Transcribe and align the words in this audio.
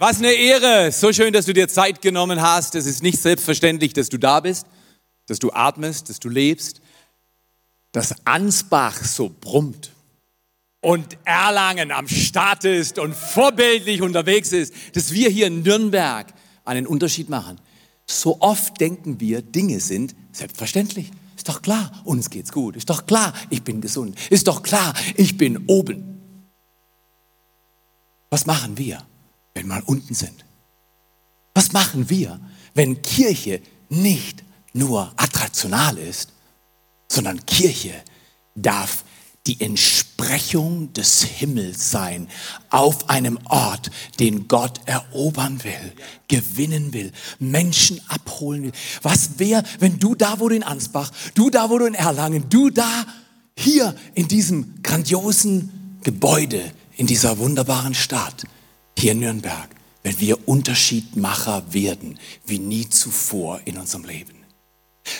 Was 0.00 0.18
eine 0.18 0.32
Ehre. 0.32 0.92
So 0.92 1.12
schön, 1.12 1.32
dass 1.32 1.46
du 1.46 1.52
dir 1.52 1.66
Zeit 1.66 2.00
genommen 2.00 2.40
hast. 2.40 2.76
Es 2.76 2.86
ist 2.86 3.02
nicht 3.02 3.20
selbstverständlich, 3.20 3.92
dass 3.94 4.08
du 4.08 4.16
da 4.16 4.38
bist, 4.38 4.64
dass 5.26 5.40
du 5.40 5.50
atmest, 5.50 6.08
dass 6.08 6.20
du 6.20 6.28
lebst, 6.28 6.80
dass 7.90 8.14
Ansbach 8.24 9.02
so 9.02 9.28
brummt 9.40 9.90
und 10.80 11.18
Erlangen 11.24 11.90
am 11.90 12.06
Start 12.06 12.64
ist 12.64 13.00
und 13.00 13.12
vorbildlich 13.12 14.00
unterwegs 14.00 14.52
ist, 14.52 14.72
dass 14.94 15.12
wir 15.12 15.30
hier 15.30 15.48
in 15.48 15.64
Nürnberg 15.64 16.32
einen 16.64 16.86
Unterschied 16.86 17.28
machen. 17.28 17.60
So 18.06 18.40
oft 18.40 18.80
denken 18.80 19.18
wir, 19.18 19.42
Dinge 19.42 19.80
sind 19.80 20.14
selbstverständlich. 20.30 21.10
Ist 21.36 21.48
doch 21.48 21.60
klar, 21.60 21.90
uns 22.04 22.30
geht's 22.30 22.52
gut. 22.52 22.76
Ist 22.76 22.88
doch 22.88 23.04
klar, 23.04 23.34
ich 23.50 23.64
bin 23.64 23.80
gesund. 23.80 24.16
Ist 24.30 24.46
doch 24.46 24.62
klar, 24.62 24.94
ich 25.16 25.36
bin 25.36 25.64
oben. 25.66 26.20
Was 28.30 28.46
machen 28.46 28.78
wir? 28.78 29.07
Wenn 29.58 29.66
wir 29.68 29.82
unten 29.86 30.14
sind? 30.14 30.44
Was 31.54 31.72
machen 31.72 32.08
wir, 32.08 32.40
wenn 32.74 33.02
Kirche 33.02 33.60
nicht 33.88 34.44
nur 34.72 35.12
attraktional 35.16 35.98
ist, 35.98 36.32
sondern 37.08 37.44
Kirche 37.46 37.94
darf 38.54 39.04
die 39.46 39.60
Entsprechung 39.60 40.92
des 40.92 41.22
Himmels 41.22 41.90
sein 41.90 42.28
auf 42.70 43.08
einem 43.08 43.38
Ort, 43.46 43.90
den 44.20 44.46
Gott 44.46 44.80
erobern 44.84 45.64
will, 45.64 45.92
gewinnen 46.28 46.92
will, 46.92 47.12
Menschen 47.38 48.00
abholen 48.08 48.64
will. 48.64 48.72
Was 49.02 49.38
wäre, 49.38 49.62
wenn 49.78 49.98
du 49.98 50.14
da, 50.14 50.38
wo 50.38 50.48
du 50.48 50.54
in 50.54 50.62
Ansbach, 50.62 51.10
du 51.34 51.48
da, 51.48 51.70
wo 51.70 51.78
du 51.78 51.86
in 51.86 51.94
Erlangen, 51.94 52.48
du 52.50 52.68
da, 52.68 53.06
hier 53.56 53.96
in 54.14 54.28
diesem 54.28 54.82
grandiosen 54.82 55.98
Gebäude, 56.02 56.62
in 56.96 57.06
dieser 57.06 57.38
wunderbaren 57.38 57.94
Stadt, 57.94 58.44
hier 58.98 59.12
in 59.12 59.20
Nürnberg, 59.20 59.68
wenn 60.02 60.18
wir 60.20 60.48
Unterschiedmacher 60.48 61.72
werden 61.72 62.18
wie 62.46 62.58
nie 62.58 62.88
zuvor 62.88 63.60
in 63.64 63.78
unserem 63.78 64.04
Leben. 64.04 64.34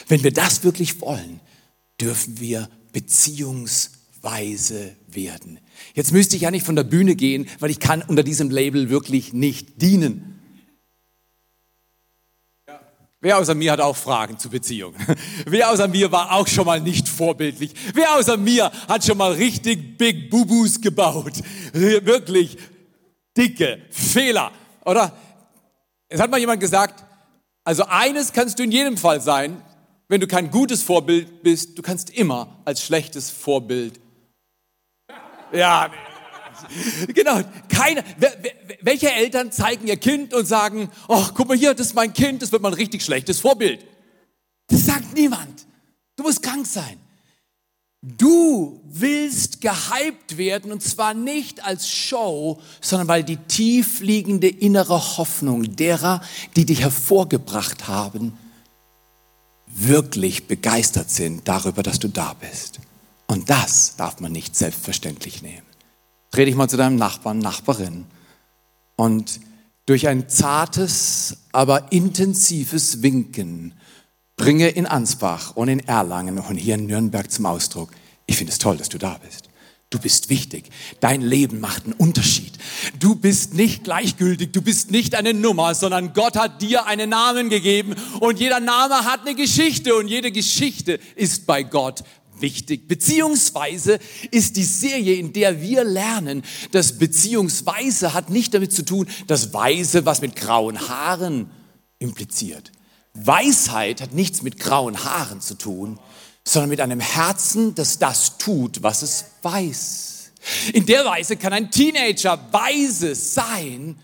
Wenn 0.08 0.22
wir 0.22 0.32
das 0.32 0.64
wirklich 0.64 1.00
wollen, 1.00 1.40
dürfen 2.00 2.40
wir 2.40 2.68
beziehungsweise 2.92 4.96
werden. 5.06 5.60
Jetzt 5.94 6.12
müsste 6.12 6.36
ich 6.36 6.42
ja 6.42 6.50
nicht 6.50 6.66
von 6.66 6.76
der 6.76 6.84
Bühne 6.84 7.16
gehen, 7.16 7.48
weil 7.60 7.70
ich 7.70 7.80
kann 7.80 8.02
unter 8.02 8.22
diesem 8.22 8.50
Label 8.50 8.90
wirklich 8.90 9.32
nicht 9.32 9.80
dienen. 9.80 10.34
Wer 13.20 13.38
außer 13.38 13.56
mir 13.56 13.72
hat 13.72 13.80
auch 13.80 13.96
Fragen 13.96 14.38
zu 14.38 14.48
Beziehungen? 14.48 14.94
Wer 15.46 15.70
außer 15.70 15.88
mir 15.88 16.12
war 16.12 16.32
auch 16.32 16.46
schon 16.46 16.66
mal 16.66 16.80
nicht 16.80 17.08
vorbildlich? 17.08 17.72
Wer 17.92 18.14
außer 18.14 18.36
mir 18.36 18.70
hat 18.86 19.04
schon 19.04 19.18
mal 19.18 19.32
richtig 19.32 19.98
Big 19.98 20.30
Bubus 20.30 20.80
gebaut? 20.80 21.32
Wirklich 21.72 22.56
dicke 23.38 23.82
Fehler, 23.90 24.50
oder? 24.84 25.12
Es 26.08 26.20
hat 26.20 26.30
mal 26.30 26.40
jemand 26.40 26.60
gesagt, 26.60 27.04
also 27.64 27.84
eines 27.84 28.32
kannst 28.32 28.58
du 28.58 28.64
in 28.64 28.72
jedem 28.72 28.96
Fall 28.96 29.20
sein, 29.20 29.62
wenn 30.08 30.20
du 30.20 30.26
kein 30.26 30.50
gutes 30.50 30.82
Vorbild 30.82 31.42
bist, 31.42 31.78
du 31.78 31.82
kannst 31.82 32.10
immer 32.10 32.60
als 32.64 32.82
schlechtes 32.82 33.30
Vorbild. 33.30 34.00
Ja, 35.52 35.90
genau. 37.08 37.42
Keine, 37.68 38.02
welche 38.80 39.12
Eltern 39.12 39.52
zeigen 39.52 39.86
ihr 39.86 39.96
Kind 39.96 40.34
und 40.34 40.46
sagen, 40.46 40.90
oh, 41.08 41.24
guck 41.34 41.48
mal 41.48 41.56
hier, 41.56 41.74
das 41.74 41.88
ist 41.88 41.94
mein 41.94 42.12
Kind, 42.12 42.42
das 42.42 42.52
wird 42.52 42.62
mal 42.62 42.70
ein 42.70 42.74
richtig 42.74 43.02
schlechtes 43.02 43.38
Vorbild. 43.40 43.84
Das 44.66 44.86
sagt 44.86 45.14
niemand. 45.14 45.66
Du 46.16 46.22
musst 46.22 46.42
krank 46.42 46.66
sein. 46.66 46.98
Du 48.00 48.80
willst 48.84 49.60
gehypt 49.60 50.36
werden 50.36 50.70
und 50.70 50.82
zwar 50.82 51.14
nicht 51.14 51.64
als 51.64 51.88
Show, 51.88 52.60
sondern 52.80 53.08
weil 53.08 53.24
die 53.24 53.36
tiefliegende 53.36 54.48
innere 54.48 55.18
Hoffnung 55.18 55.74
derer, 55.74 56.22
die 56.54 56.64
dich 56.64 56.82
hervorgebracht 56.82 57.88
haben, 57.88 58.38
wirklich 59.66 60.46
begeistert 60.46 61.10
sind 61.10 61.48
darüber, 61.48 61.82
dass 61.82 61.98
du 61.98 62.08
da 62.08 62.34
bist. 62.34 62.78
Und 63.26 63.50
das 63.50 63.96
darf 63.96 64.20
man 64.20 64.32
nicht 64.32 64.54
selbstverständlich 64.54 65.42
nehmen. 65.42 65.66
Dreh 66.30 66.44
dich 66.44 66.54
mal 66.54 66.68
zu 66.68 66.76
deinem 66.76 66.96
Nachbarn, 66.96 67.38
Nachbarin 67.38 68.06
und 68.96 69.40
durch 69.86 70.06
ein 70.06 70.28
zartes, 70.28 71.38
aber 71.50 71.90
intensives 71.90 73.02
Winken 73.02 73.74
bringe 74.38 74.68
in 74.68 74.86
Ansbach 74.86 75.54
und 75.54 75.68
in 75.68 75.80
Erlangen 75.80 76.38
und 76.38 76.56
hier 76.56 76.76
in 76.76 76.86
Nürnberg 76.86 77.30
zum 77.30 77.44
Ausdruck. 77.44 77.90
Ich 78.24 78.36
finde 78.38 78.52
es 78.52 78.58
toll, 78.58 78.78
dass 78.78 78.88
du 78.88 78.96
da 78.96 79.18
bist. 79.22 79.48
Du 79.90 79.98
bist 79.98 80.28
wichtig. 80.28 80.70
Dein 81.00 81.22
Leben 81.22 81.60
macht 81.60 81.84
einen 81.84 81.94
Unterschied. 81.94 82.52
Du 82.98 83.14
bist 83.14 83.54
nicht 83.54 83.84
gleichgültig. 83.84 84.52
Du 84.52 84.60
bist 84.60 84.90
nicht 84.90 85.14
eine 85.14 85.32
Nummer, 85.32 85.74
sondern 85.74 86.12
Gott 86.12 86.36
hat 86.36 86.60
dir 86.60 86.86
einen 86.86 87.10
Namen 87.10 87.48
gegeben 87.48 87.94
und 88.20 88.38
jeder 88.38 88.60
Name 88.60 89.04
hat 89.06 89.22
eine 89.22 89.34
Geschichte 89.34 89.94
und 89.94 90.08
jede 90.08 90.30
Geschichte 90.30 91.00
ist 91.16 91.46
bei 91.46 91.62
Gott 91.62 92.04
wichtig. 92.38 92.86
Beziehungsweise 92.86 93.98
ist 94.30 94.56
die 94.56 94.64
Serie, 94.64 95.14
in 95.14 95.32
der 95.32 95.62
wir 95.62 95.84
lernen, 95.84 96.42
dass 96.70 96.98
Beziehungsweise 96.98 98.12
hat 98.12 98.28
nicht 98.28 98.52
damit 98.52 98.74
zu 98.74 98.84
tun, 98.84 99.08
dass 99.26 99.54
Weise 99.54 100.04
was 100.04 100.20
mit 100.20 100.36
grauen 100.36 100.88
Haaren 100.88 101.50
impliziert. 101.98 102.72
Weisheit 103.26 104.00
hat 104.00 104.12
nichts 104.12 104.42
mit 104.42 104.58
grauen 104.58 105.04
Haaren 105.04 105.40
zu 105.40 105.54
tun, 105.54 105.98
sondern 106.44 106.70
mit 106.70 106.80
einem 106.80 107.00
Herzen, 107.00 107.74
das 107.74 107.98
das 107.98 108.38
tut, 108.38 108.82
was 108.82 109.02
es 109.02 109.26
weiß. 109.42 110.32
In 110.72 110.86
der 110.86 111.04
Weise 111.04 111.36
kann 111.36 111.52
ein 111.52 111.70
Teenager 111.70 112.40
weise 112.52 113.14
sein, 113.14 113.98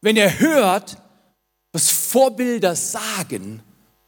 wenn 0.00 0.16
er 0.16 0.40
hört, 0.40 0.96
was 1.72 1.90
Vorbilder 1.90 2.74
sagen 2.74 3.62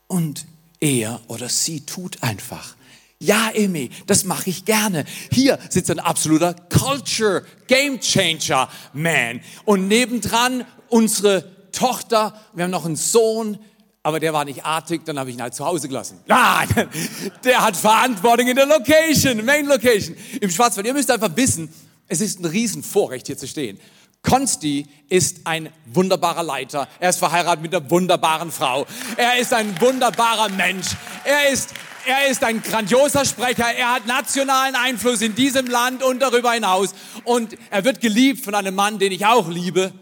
und 0.07 0.47
er 0.81 1.21
oder 1.29 1.49
sie 1.49 1.81
tut 1.81 2.23
einfach. 2.23 2.77
Ja, 3.21 3.51
Emi, 3.51 3.91
das 4.07 4.25
mache 4.25 4.51
ich 4.51 4.65
gerne. 4.65 5.05
Hier 5.31 5.59
sitzt 5.71 5.91
ein 5.91 6.01
absoluter 6.01 6.55
Culture 6.55 7.45
Game 7.69 8.01
Changer 8.01 8.69
Man 8.93 9.41
und 9.65 9.89
nebendran 9.89 10.67
unsere 10.89 11.71
Tochter, 11.73 12.39
wir 12.53 12.65
haben 12.65 12.71
noch 12.71 12.85
einen 12.85 12.97
Sohn, 12.97 13.59
aber 14.05 14.21
der 14.21 14.35
war 14.35 14.45
nicht 14.45 14.65
artig, 14.65 15.01
dann 15.07 15.19
habe 15.19 15.31
ich 15.31 15.37
ihn 15.37 15.43
halt 15.43 15.55
zu 15.55 15.65
Hause 15.65 15.89
gelassen. 15.89 16.21
Nein, 16.27 16.69
der 17.45 17.65
hat 17.65 17.75
Verantwortung 17.75 18.47
in 18.47 18.55
der 18.55 18.67
Location, 18.67 19.43
Main 19.45 19.65
Location, 19.65 20.15
im 20.41 20.51
Schwarzwald. 20.51 20.87
Ihr 20.87 20.93
müsst 20.93 21.11
einfach 21.11 21.35
wissen, 21.35 21.73
es 22.07 22.21
ist 22.21 22.39
ein 22.39 22.45
Riesenvorrecht, 22.45 23.27
hier 23.27 23.39
zu 23.39 23.49
stehen. 23.49 23.81
Konsti 24.23 24.87
ist 25.09 25.47
ein 25.47 25.71
wunderbarer 25.87 26.43
Leiter. 26.43 26.87
Er 27.01 27.11
ist 27.11 27.19
verheiratet 27.19 27.63
mit 27.63 27.75
einer 27.75 27.91
wunderbaren 27.91 28.53
Frau. 28.53 28.87
Er 29.17 29.39
ist 29.39 29.55
ein 29.55 29.81
wunderbarer 29.81 30.51
Mensch. 30.51 30.89
Er 31.25 31.51
ist, 31.51 31.71
er 32.07 32.31
ist 32.31 32.45
ein 32.45 32.63
grandioser 32.63 33.25
Sprecher. 33.25 33.73
Er 33.73 33.95
hat 33.95 34.07
nationalen 34.07 34.75
Einfluss 34.75 35.23
in 35.23 35.35
diesem 35.35 35.67
Land 35.67 36.03
und 36.03 36.21
darüber 36.21 36.53
hinaus. 36.53 36.95
Und 37.25 37.57
er 37.71 37.85
wird 37.85 38.03
geliebt 38.03 38.45
von 38.45 38.55
einem 38.55 38.75
Mann, 38.75 38.99
den 38.99 39.13
ich 39.13 39.25
auch 39.25 39.49
liebe 39.49 39.93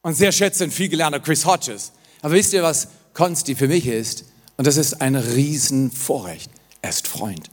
und 0.00 0.14
sehr 0.14 0.32
schätze, 0.32 0.64
ein 0.64 0.70
viel 0.70 0.88
gelernter 0.88 1.20
Chris 1.20 1.44
Hodges. 1.44 1.92
Aber 2.22 2.32
wisst 2.32 2.54
ihr, 2.54 2.62
was 2.62 2.88
Konsti 3.14 3.54
für 3.54 3.68
mich 3.68 3.86
ist, 3.86 4.24
und 4.56 4.66
das 4.66 4.76
ist 4.76 5.00
ein 5.00 5.16
Riesenvorrecht, 5.16 6.50
er 6.82 6.90
ist 6.90 7.08
Freund. 7.08 7.50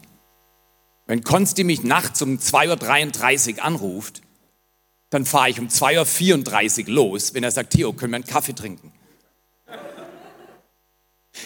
Wenn 1.06 1.22
Konsti 1.22 1.64
mich 1.64 1.82
nachts 1.82 2.20
um 2.20 2.38
2.33 2.38 3.56
Uhr 3.56 3.64
anruft, 3.64 4.22
dann 5.10 5.24
fahre 5.24 5.48
ich 5.50 5.58
um 5.58 5.68
2.34 5.68 6.88
Uhr 6.88 6.92
los, 6.92 7.34
wenn 7.34 7.44
er 7.44 7.50
sagt, 7.50 7.72
Theo, 7.72 7.92
können 7.94 8.12
wir 8.12 8.16
einen 8.16 8.26
Kaffee 8.26 8.54
trinken? 8.54 8.92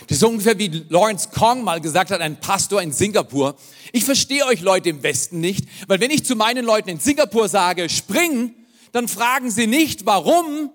Das 0.09 0.17
ist 0.19 0.25
ungefähr 0.25 0.59
wie 0.59 0.85
Lawrence 0.89 1.29
Kong 1.29 1.65
mal 1.65 1.81
gesagt 1.81 2.11
hat, 2.11 2.21
ein 2.21 2.41
Pastor 2.41 2.83
in 2.83 2.93
Singapur. 2.93 3.57
Ich 3.93 4.05
verstehe 4.05 4.45
euch 4.47 4.61
Leute 4.61 4.89
im 4.89 5.03
Westen 5.03 5.41
nicht, 5.41 5.67
weil 5.87 6.01
wenn 6.01 6.11
ich 6.11 6.25
zu 6.25 6.35
meinen 6.35 6.65
Leuten 6.65 6.89
in 6.89 6.99
Singapur 6.99 7.49
sage, 7.49 7.89
spring, 7.89 8.55
dann 8.93 9.07
fragen 9.07 9.51
sie 9.51 9.67
nicht 9.67 10.07
warum, 10.07 10.71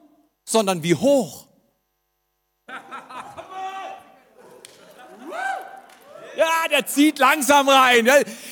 sondern 0.46 0.84
wie 0.84 0.96
hoch. 0.96 1.47
Ja, 6.38 6.68
der 6.70 6.86
zieht 6.86 7.18
langsam 7.18 7.68
rein. 7.68 8.08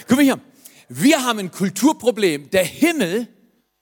Guck 0.07 0.17
mal 0.17 0.23
hier. 0.23 0.41
Wir 0.89 1.23
haben 1.23 1.37
ein 1.37 1.51
Kulturproblem. 1.51 2.49
Der 2.49 2.63
Himmel 2.63 3.27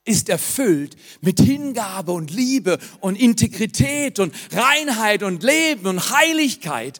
ist 0.03 0.27
erfüllt 0.27 0.97
mit 1.21 1.39
Hingabe 1.39 2.11
und 2.11 2.29
Liebe 2.29 2.79
und 2.99 3.15
Integrität 3.15 4.19
und 4.19 4.35
Reinheit 4.51 5.23
und 5.23 5.41
Leben 5.41 5.87
und 5.87 6.09
Heiligkeit. 6.09 6.99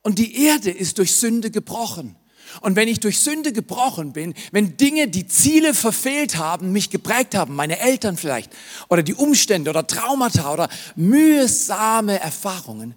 Und 0.00 0.18
die 0.18 0.42
Erde 0.46 0.70
ist 0.70 0.96
durch 0.96 1.16
Sünde 1.16 1.50
gebrochen. 1.50 2.16
Und 2.62 2.76
wenn 2.76 2.88
ich 2.88 3.00
durch 3.00 3.18
Sünde 3.18 3.52
gebrochen 3.52 4.14
bin, 4.14 4.32
wenn 4.50 4.78
Dinge, 4.78 5.08
die 5.08 5.26
Ziele 5.26 5.74
verfehlt 5.74 6.36
haben, 6.36 6.72
mich 6.72 6.88
geprägt 6.88 7.34
haben, 7.34 7.54
meine 7.54 7.78
Eltern 7.78 8.16
vielleicht, 8.16 8.50
oder 8.88 9.02
die 9.02 9.12
Umstände 9.12 9.68
oder 9.68 9.86
Traumata 9.86 10.50
oder 10.50 10.70
mühsame 10.96 12.18
Erfahrungen, 12.18 12.94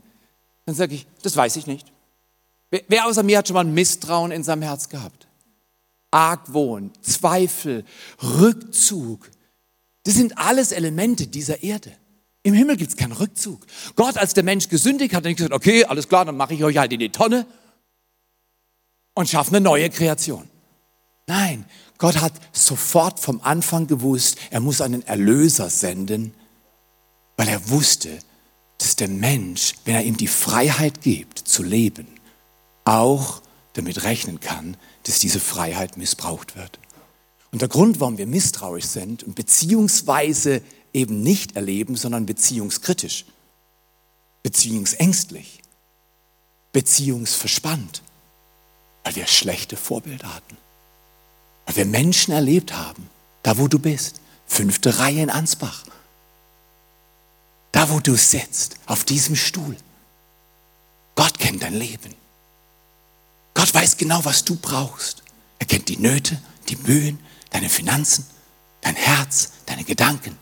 dann 0.66 0.76
sage 0.76 0.96
ich, 0.96 1.06
das 1.22 1.36
weiß 1.36 1.58
ich 1.58 1.68
nicht. 1.68 1.91
Wer, 2.72 3.06
außer 3.06 3.24
mir 3.24 3.38
hat 3.38 3.48
schon 3.48 3.56
mal 3.56 3.66
Misstrauen 3.66 4.32
in 4.32 4.44
seinem 4.44 4.62
Herz 4.62 4.88
gehabt? 4.88 5.28
Argwohn, 6.10 6.92
Zweifel, 7.02 7.86
Rückzug. 8.22 9.30
Das 10.04 10.16
sind 10.16 10.38
alles 10.38 10.72
Elemente 10.72 11.28
dieser 11.28 11.64
Erde. 11.64 11.92
Im 12.44 12.54
Himmel 12.54 12.78
gibt 12.78 12.92
es 12.92 12.98
keinen 12.98 13.12
Rückzug. 13.12 13.66
Gott, 13.96 14.18
als 14.18 14.34
der 14.34 14.44
Mensch 14.44 14.68
gesündigt 14.70 15.14
hat, 15.14 15.18
hat 15.18 15.26
nicht 15.26 15.38
gesagt, 15.38 15.54
okay, 15.54 15.86
alles 15.86 16.08
klar, 16.08 16.26
dann 16.26 16.38
mache 16.38 16.54
ich 16.54 16.64
euch 16.64 16.78
halt 16.78 16.92
in 16.92 17.00
die 17.00 17.12
Tonne 17.12 17.46
und 19.14 19.30
schaffe 19.30 19.52
eine 19.52 19.62
neue 19.62 19.90
Kreation. 19.90 20.50
Nein, 21.28 21.66
Gott 21.98 22.20
hat 22.20 22.34
sofort 22.52 23.20
vom 23.20 23.42
Anfang 23.42 23.86
gewusst, 23.86 24.38
er 24.50 24.60
muss 24.60 24.82
einen 24.82 25.06
Erlöser 25.06 25.70
senden, 25.70 26.34
weil 27.38 27.48
er 27.48 27.70
wusste, 27.70 28.18
dass 28.80 28.96
der 28.96 29.08
Mensch, 29.08 29.76
wenn 29.86 29.96
er 29.96 30.04
ihm 30.04 30.18
die 30.18 30.28
Freiheit 30.28 31.02
gibt, 31.02 31.38
zu 31.38 31.62
leben, 31.62 32.08
auch 32.86 33.42
damit 33.74 34.04
rechnen 34.04 34.40
kann, 34.40 34.78
dass 35.04 35.20
diese 35.20 35.40
Freiheit 35.40 35.98
missbraucht 35.98 36.56
wird. 36.56 36.80
Und 37.52 37.62
der 37.62 37.70
Grund, 37.70 38.00
warum 38.00 38.18
wir 38.18 38.28
misstrauisch 38.28 38.86
sind 38.86 39.24
und 39.24 39.36
beziehungsweise 39.36 40.62
eben 40.94 41.22
nicht 41.22 41.56
erleben, 41.56 41.96
sondern 41.96 42.26
beziehungskritisch, 42.26 43.26
beziehungsängstlich, 44.44 45.62
beziehungsverspannt, 46.72 48.02
weil 49.04 49.16
wir 49.16 49.28
schlechte 49.28 49.78
Vorbilder 49.78 50.34
hatten. 50.34 50.58
Weil 51.66 51.76
wir 51.76 51.86
Menschen 51.86 52.34
erlebt 52.34 52.74
haben, 52.74 53.10
da 53.44 53.58
wo 53.58 53.68
du 53.68 53.80
bist, 53.80 54.22
fünfte 54.48 55.00
Reihe 55.00 55.22
in 55.22 55.30
Ansbach, 55.30 55.86
da 57.72 57.90
wo 57.90 58.00
du 58.00 58.16
sitzt, 58.16 58.76
auf 58.86 59.04
diesem 59.04 59.36
Stuhl. 59.36 59.78
Gott 61.16 61.40
kennt 61.40 61.64
dein 61.64 61.74
Leben. 61.74 62.21
Gott 63.62 63.76
weiß 63.76 63.98
genau, 63.98 64.26
was 64.26 64.44
du 64.44 64.56
brauchst. 64.56 65.22
Er 65.60 65.68
kennt 65.68 65.88
die 65.88 65.98
Nöte, 65.98 66.42
die 66.68 66.78
Mühen, 66.78 67.20
deine 67.52 67.70
Finanzen, 67.70 68.26
dein 68.82 68.96
Herz, 68.96 69.52
deine 69.68 69.84
Gedanken. 69.84 70.36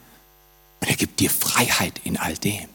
Und 0.80 0.88
er 0.90 0.96
gibt 0.96 1.20
dir 1.20 1.30
Freiheit 1.30 2.00
in 2.06 2.16
all 2.16 2.38
dem. 2.38 2.70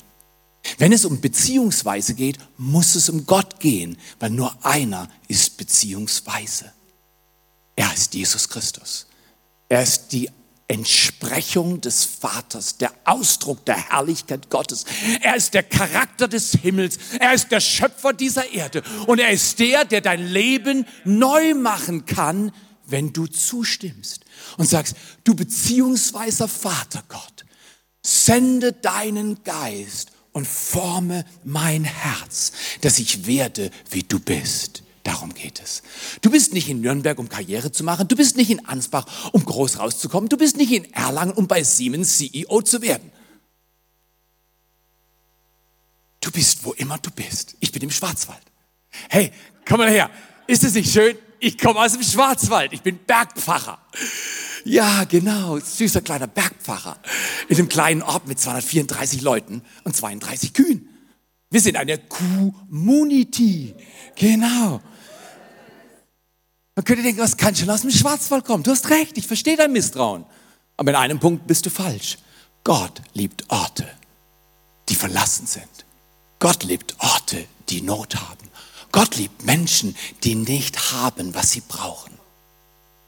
Wenn 0.76 0.92
es 0.92 1.06
um 1.06 1.22
Beziehungsweise 1.22 2.12
geht, 2.12 2.38
muss 2.58 2.94
es 2.94 3.08
um 3.08 3.24
Gott 3.24 3.58
gehen, 3.58 3.96
weil 4.20 4.28
nur 4.28 4.54
einer 4.66 5.08
ist 5.28 5.56
Beziehungsweise. 5.56 6.70
Er 7.74 7.94
ist 7.94 8.12
Jesus 8.12 8.46
Christus. 8.46 9.06
Er 9.70 9.82
ist 9.82 10.08
die 10.08 10.28
Entsprechung 10.66 11.80
des 11.80 12.04
Vaters, 12.04 12.78
der 12.78 12.92
Ausdruck 13.04 13.64
der 13.66 13.90
Herrlichkeit 13.90 14.48
Gottes. 14.48 14.86
Er 15.20 15.36
ist 15.36 15.52
der 15.52 15.62
Charakter 15.62 16.26
des 16.26 16.52
Himmels. 16.52 16.98
Er 17.20 17.34
ist 17.34 17.50
der 17.50 17.60
Schöpfer 17.60 18.12
dieser 18.14 18.50
Erde. 18.50 18.82
Und 19.06 19.18
er 19.18 19.30
ist 19.30 19.58
der, 19.58 19.84
der 19.84 20.00
dein 20.00 20.26
Leben 20.26 20.86
neu 21.04 21.54
machen 21.54 22.06
kann, 22.06 22.50
wenn 22.86 23.12
du 23.12 23.26
zustimmst 23.26 24.24
und 24.56 24.68
sagst, 24.68 24.94
du 25.24 25.34
beziehungsweiser 25.34 26.48
Vater 26.48 27.02
Gott, 27.08 27.44
sende 28.02 28.72
deinen 28.72 29.42
Geist 29.42 30.12
und 30.32 30.46
forme 30.46 31.24
mein 31.44 31.84
Herz, 31.84 32.52
dass 32.80 32.98
ich 32.98 33.26
werde, 33.26 33.70
wie 33.90 34.02
du 34.02 34.18
bist. 34.18 34.83
Darum 35.04 35.34
geht 35.34 35.60
es. 35.62 35.82
Du 36.22 36.30
bist 36.30 36.54
nicht 36.54 36.68
in 36.68 36.80
Nürnberg, 36.80 37.18
um 37.18 37.28
Karriere 37.28 37.70
zu 37.70 37.84
machen. 37.84 38.08
Du 38.08 38.16
bist 38.16 38.36
nicht 38.36 38.50
in 38.50 38.64
Ansbach, 38.66 39.06
um 39.32 39.44
groß 39.44 39.78
rauszukommen. 39.78 40.30
Du 40.30 40.38
bist 40.38 40.56
nicht 40.56 40.72
in 40.72 40.92
Erlangen, 40.94 41.32
um 41.32 41.46
bei 41.46 41.62
Siemens 41.62 42.16
CEO 42.16 42.62
zu 42.62 42.80
werden. 42.80 43.12
Du 46.20 46.30
bist, 46.30 46.64
wo 46.64 46.72
immer 46.72 46.96
du 46.96 47.10
bist. 47.10 47.54
Ich 47.60 47.70
bin 47.70 47.82
im 47.82 47.90
Schwarzwald. 47.90 48.40
Hey, 49.10 49.30
komm 49.68 49.78
mal 49.78 49.90
her. 49.90 50.10
Ist 50.46 50.64
es 50.64 50.72
nicht 50.72 50.90
schön? 50.90 51.18
Ich 51.38 51.58
komme 51.58 51.80
aus 51.80 51.92
dem 51.92 52.02
Schwarzwald. 52.02 52.72
Ich 52.72 52.80
bin 52.80 52.98
Bergpfarrer. 52.98 53.78
Ja, 54.64 55.04
genau. 55.04 55.58
Süßer 55.58 56.00
kleiner 56.00 56.28
Bergpfarrer. 56.28 56.96
In 57.48 57.58
einem 57.58 57.68
kleinen 57.68 58.00
Ort 58.00 58.26
mit 58.26 58.40
234 58.40 59.20
Leuten 59.20 59.60
und 59.84 59.94
32 59.94 60.54
Kühen. 60.54 60.88
Wir 61.50 61.60
sind 61.60 61.76
eine 61.76 61.98
Community. 61.98 63.74
Genau. 64.16 64.80
Man 66.76 66.84
könnte 66.84 67.02
denken, 67.02 67.20
was 67.20 67.36
kann 67.36 67.54
schon 67.54 67.70
aus 67.70 67.82
dem 67.82 67.90
Schwarzwald 67.90 68.44
kommen? 68.44 68.64
Du 68.64 68.70
hast 68.70 68.90
recht, 68.90 69.16
ich 69.16 69.26
verstehe 69.26 69.56
dein 69.56 69.72
Misstrauen. 69.72 70.24
Aber 70.76 70.90
in 70.90 70.96
einem 70.96 71.20
Punkt 71.20 71.46
bist 71.46 71.66
du 71.66 71.70
falsch. 71.70 72.18
Gott 72.64 73.00
liebt 73.12 73.48
Orte, 73.48 73.88
die 74.88 74.96
verlassen 74.96 75.46
sind. 75.46 75.68
Gott 76.40 76.64
liebt 76.64 76.96
Orte, 76.98 77.44
die 77.68 77.80
Not 77.80 78.16
haben. 78.16 78.48
Gott 78.90 79.16
liebt 79.16 79.44
Menschen, 79.44 79.96
die 80.24 80.34
nicht 80.34 80.92
haben, 80.92 81.34
was 81.34 81.52
sie 81.52 81.60
brauchen. 81.60 82.12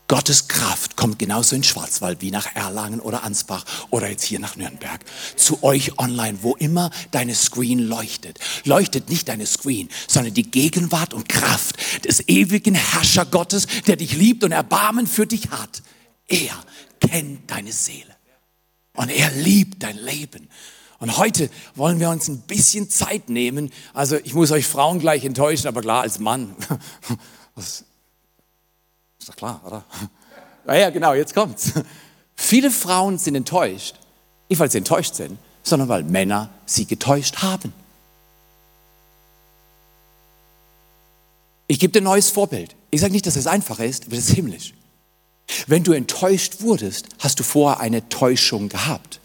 Gottes 0.08 0.46
Kraft 0.46 0.96
kommt 0.96 1.18
genauso 1.18 1.56
in 1.56 1.64
Schwarzwald 1.64 2.20
wie 2.20 2.30
nach 2.30 2.54
Erlangen 2.54 3.00
oder 3.00 3.24
Ansbach 3.24 3.64
oder 3.90 4.08
jetzt 4.08 4.22
hier 4.22 4.38
nach 4.38 4.54
Nürnberg. 4.54 5.00
Zu 5.36 5.64
euch 5.64 5.98
online, 5.98 6.38
wo 6.42 6.54
immer 6.54 6.90
deine 7.10 7.34
Screen 7.34 7.80
leuchtet. 7.80 8.38
Leuchtet 8.64 9.08
nicht 9.08 9.28
deine 9.28 9.46
Screen, 9.46 9.88
sondern 10.06 10.34
die 10.34 10.48
Gegenwart 10.48 11.12
und 11.12 11.28
Kraft 11.28 12.04
des 12.04 12.28
ewigen 12.28 12.76
Herrscher 12.76 13.26
Gottes, 13.26 13.66
der 13.88 13.96
dich 13.96 14.12
liebt 14.16 14.44
und 14.44 14.52
Erbarmen 14.52 15.08
für 15.08 15.26
dich 15.26 15.50
hat. 15.50 15.82
Er 16.28 16.54
kennt 17.00 17.50
deine 17.50 17.72
Seele. 17.72 18.14
Und 18.94 19.10
er 19.10 19.30
liebt 19.32 19.82
dein 19.82 19.98
Leben. 19.98 20.48
Und 20.98 21.18
heute 21.18 21.50
wollen 21.74 22.00
wir 22.00 22.10
uns 22.10 22.28
ein 22.28 22.40
bisschen 22.42 22.88
Zeit 22.88 23.28
nehmen. 23.28 23.70
Also 23.92 24.16
ich 24.22 24.34
muss 24.34 24.50
euch 24.52 24.66
Frauen 24.66 25.00
gleich 25.00 25.24
enttäuschen, 25.24 25.66
aber 25.66 25.82
klar, 25.82 26.02
als 26.02 26.20
Mann. 26.20 26.54
Ist 29.26 29.30
doch 29.30 29.36
klar, 29.36 29.60
oder? 29.66 29.84
Ja, 30.68 30.74
ja, 30.74 30.90
genau, 30.90 31.14
jetzt 31.14 31.34
kommt's. 31.34 31.72
Viele 32.36 32.70
Frauen 32.72 33.18
sind 33.18 33.34
enttäuscht, 33.34 33.94
nicht 34.48 34.58
weil 34.60 34.70
sie 34.70 34.78
enttäuscht 34.78 35.14
sind, 35.14 35.38
sondern 35.62 35.88
weil 35.88 36.04
Männer 36.04 36.50
sie 36.64 36.86
getäuscht 36.86 37.36
haben. 37.42 37.72
Ich 41.66 41.80
gebe 41.80 41.92
dir 41.92 42.00
ein 42.00 42.04
neues 42.04 42.30
Vorbild. 42.30 42.76
Ich 42.90 43.00
sage 43.00 43.12
nicht, 43.12 43.26
dass 43.26 43.34
es 43.34 43.48
einfach 43.48 43.80
ist, 43.80 44.06
aber 44.06 44.16
es 44.16 44.28
ist 44.28 44.34
himmlisch. 44.34 44.74
Wenn 45.66 45.82
du 45.82 45.92
enttäuscht 45.92 46.60
wurdest, 46.60 47.08
hast 47.18 47.40
du 47.40 47.44
vorher 47.44 47.80
eine 47.80 48.08
Täuschung 48.08 48.68
gehabt 48.68 49.20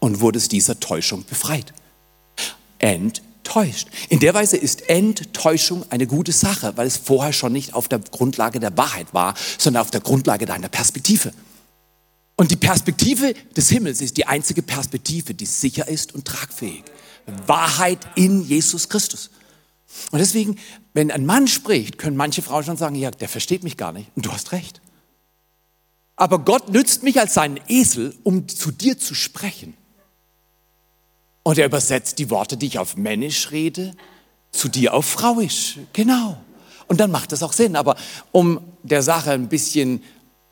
und 0.00 0.20
wurdest 0.20 0.50
dieser 0.50 0.80
Täuschung 0.80 1.24
befreit. 1.24 1.72
Enttäuscht 2.78 3.22
täuscht. 3.44 3.88
In 4.08 4.20
der 4.20 4.34
Weise 4.34 4.56
ist 4.56 4.88
Enttäuschung 4.88 5.84
eine 5.90 6.06
gute 6.06 6.32
Sache, 6.32 6.76
weil 6.76 6.86
es 6.86 6.96
vorher 6.96 7.32
schon 7.32 7.52
nicht 7.52 7.74
auf 7.74 7.88
der 7.88 8.00
Grundlage 8.00 8.60
der 8.60 8.76
Wahrheit 8.76 9.12
war, 9.12 9.34
sondern 9.58 9.82
auf 9.82 9.90
der 9.90 10.00
Grundlage 10.00 10.46
deiner 10.46 10.68
Perspektive. 10.68 11.32
Und 12.36 12.50
die 12.50 12.56
Perspektive 12.56 13.34
des 13.56 13.68
Himmels 13.68 14.00
ist 14.00 14.16
die 14.16 14.26
einzige 14.26 14.62
Perspektive, 14.62 15.34
die 15.34 15.46
sicher 15.46 15.86
ist 15.86 16.14
und 16.14 16.24
tragfähig. 16.24 16.82
Wahrheit 17.46 18.00
in 18.16 18.42
Jesus 18.42 18.88
Christus. 18.88 19.30
Und 20.10 20.18
deswegen, 20.18 20.58
wenn 20.92 21.10
ein 21.10 21.26
Mann 21.26 21.46
spricht, 21.46 21.98
können 21.98 22.16
manche 22.16 22.42
Frauen 22.42 22.64
schon 22.64 22.76
sagen, 22.76 22.96
ja, 22.96 23.10
der 23.10 23.28
versteht 23.28 23.62
mich 23.62 23.76
gar 23.76 23.92
nicht. 23.92 24.10
Und 24.16 24.26
du 24.26 24.32
hast 24.32 24.52
recht. 24.52 24.80
Aber 26.16 26.40
Gott 26.40 26.70
nützt 26.70 27.02
mich 27.02 27.20
als 27.20 27.34
seinen 27.34 27.60
Esel, 27.68 28.16
um 28.22 28.48
zu 28.48 28.70
dir 28.70 28.98
zu 28.98 29.14
sprechen. 29.14 29.74
Und 31.44 31.58
er 31.58 31.66
übersetzt 31.66 32.18
die 32.18 32.30
Worte, 32.30 32.56
die 32.56 32.66
ich 32.66 32.78
auf 32.78 32.96
Männisch 32.96 33.52
rede, 33.52 33.94
zu 34.50 34.68
dir 34.68 34.94
auf 34.94 35.04
Frauisch. 35.04 35.78
Genau. 35.92 36.36
Und 36.88 37.00
dann 37.00 37.10
macht 37.10 37.32
das 37.32 37.42
auch 37.42 37.52
Sinn. 37.52 37.76
Aber 37.76 37.96
um 38.32 38.60
der 38.82 39.02
Sache 39.02 39.30
ein 39.30 39.48
bisschen 39.48 40.02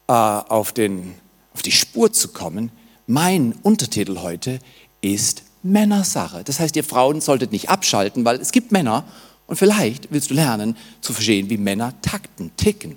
äh, 0.06 0.12
auf, 0.12 0.72
den, 0.72 1.14
auf 1.54 1.62
die 1.62 1.72
Spur 1.72 2.12
zu 2.12 2.28
kommen, 2.28 2.70
mein 3.06 3.54
Untertitel 3.62 4.18
heute 4.18 4.60
ist 5.00 5.42
Männersache. 5.62 6.44
Das 6.44 6.60
heißt, 6.60 6.76
ihr 6.76 6.84
Frauen 6.84 7.20
solltet 7.20 7.52
nicht 7.52 7.70
abschalten, 7.70 8.24
weil 8.24 8.36
es 8.36 8.52
gibt 8.52 8.70
Männer 8.70 9.04
und 9.46 9.56
vielleicht 9.56 10.12
willst 10.12 10.30
du 10.30 10.34
lernen 10.34 10.76
zu 11.00 11.12
verstehen, 11.12 11.50
wie 11.50 11.56
Männer 11.56 11.94
takten, 12.02 12.52
ticken 12.56 12.96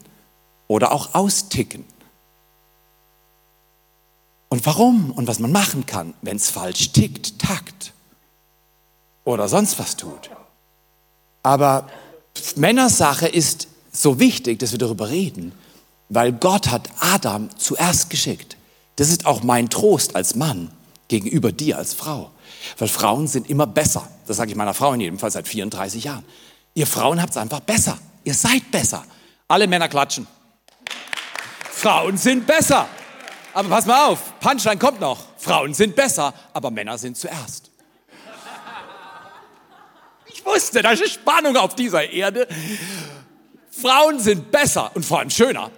oder 0.67 0.91
auch 0.91 1.13
austicken. 1.13 1.85
Und 4.55 4.65
warum 4.65 5.11
und 5.11 5.27
was 5.27 5.39
man 5.39 5.51
machen 5.51 5.85
kann, 5.85 6.13
wenn 6.21 6.37
es 6.37 6.49
falsch 6.49 6.93
tickt, 6.93 7.39
takt 7.39 7.91
oder 9.25 9.49
sonst 9.49 9.77
was 9.79 9.97
tut. 9.97 10.29
Aber 11.43 11.89
Männersache 12.55 13.27
ist 13.27 13.67
so 13.91 14.17
wichtig, 14.17 14.59
dass 14.59 14.71
wir 14.71 14.79
darüber 14.79 15.09
reden, 15.09 15.51
weil 16.07 16.31
Gott 16.31 16.71
hat 16.71 16.89
Adam 17.01 17.49
zuerst 17.57 18.09
geschickt. 18.09 18.55
Das 18.95 19.09
ist 19.09 19.25
auch 19.25 19.43
mein 19.43 19.69
Trost 19.69 20.15
als 20.15 20.35
Mann 20.35 20.71
gegenüber 21.09 21.51
dir 21.51 21.77
als 21.77 21.93
Frau. 21.93 22.31
Weil 22.77 22.87
Frauen 22.87 23.27
sind 23.27 23.49
immer 23.49 23.67
besser. 23.67 24.07
Das 24.25 24.37
sage 24.37 24.51
ich 24.51 24.55
meiner 24.55 24.73
Frau 24.73 24.93
in 24.93 25.01
jedem 25.01 25.19
Fall 25.19 25.31
seit 25.31 25.49
34 25.49 26.05
Jahren. 26.05 26.23
Ihr 26.75 26.87
Frauen 26.87 27.21
habt 27.21 27.31
es 27.31 27.37
einfach 27.37 27.59
besser. 27.59 27.97
Ihr 28.23 28.33
seid 28.33 28.71
besser. 28.71 29.03
Alle 29.49 29.67
Männer 29.67 29.89
klatschen. 29.89 30.25
Frauen 31.69 32.15
sind 32.15 32.47
besser. 32.47 32.87
Aber 33.55 33.69
pass 33.69 33.85
mal 33.85 34.07
auf, 34.07 34.37
Punchline 34.41 34.77
kommt 34.77 34.99
noch. 34.99 35.17
Frauen 35.37 35.73
sind 35.73 35.95
besser, 35.95 36.33
aber 36.51 36.71
Männer 36.71 36.97
sind 36.97 37.15
zuerst. 37.15 37.71
Ich 40.25 40.45
wusste, 40.45 40.81
da 40.81 40.91
ist 40.91 41.09
Spannung 41.09 41.55
auf 41.55 41.73
dieser 41.73 42.09
Erde. 42.09 42.49
Frauen 43.71 44.19
sind 44.19 44.51
besser 44.51 44.91
und 44.93 45.05
vor 45.05 45.19
allem 45.19 45.29
schöner. 45.29 45.71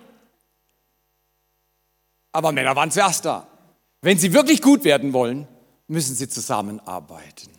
Aber 2.31 2.51
Männer 2.51 2.75
waren 2.75 2.89
zuerst 2.89 3.25
da. 3.25 3.45
Wenn 4.01 4.17
sie 4.17 4.33
wirklich 4.33 4.63
gut 4.63 4.83
werden 4.83 5.13
wollen, 5.13 5.47
müssen 5.87 6.15
sie 6.15 6.27
zusammenarbeiten. 6.27 7.51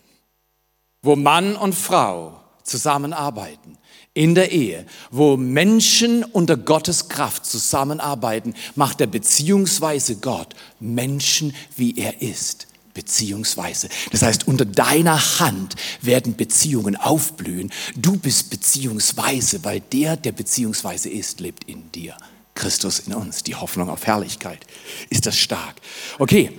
Wo 1.01 1.15
Mann 1.15 1.55
und 1.55 1.73
Frau 1.73 2.41
zusammenarbeiten 2.69 3.77
in 4.13 4.35
der 4.35 4.51
Ehe, 4.51 4.85
wo 5.11 5.37
Menschen 5.37 6.23
unter 6.23 6.57
Gottes 6.57 7.09
Kraft 7.09 7.45
zusammenarbeiten, 7.45 8.53
macht 8.75 9.01
er 9.01 9.07
beziehungsweise 9.07 10.17
Gott 10.17 10.55
Menschen, 10.79 11.55
wie 11.75 11.97
er 11.97 12.21
ist. 12.21 12.67
Beziehungsweise. 12.93 13.87
Das 14.11 14.23
heißt, 14.23 14.47
unter 14.47 14.65
deiner 14.65 15.39
Hand 15.39 15.75
werden 16.01 16.35
Beziehungen 16.35 16.97
aufblühen. 16.97 17.71
Du 17.95 18.17
bist 18.17 18.49
beziehungsweise, 18.49 19.63
weil 19.63 19.79
der, 19.79 20.17
der 20.17 20.33
beziehungsweise 20.33 21.07
ist, 21.07 21.39
lebt 21.39 21.63
in 21.65 21.89
dir. 21.93 22.17
Christus 22.55 22.99
in 22.99 23.13
uns, 23.13 23.43
die 23.43 23.55
Hoffnung 23.55 23.89
auf 23.89 24.05
Herrlichkeit. 24.05 24.65
Ist 25.09 25.27
das 25.27 25.37
stark? 25.37 25.75
Okay, 26.17 26.51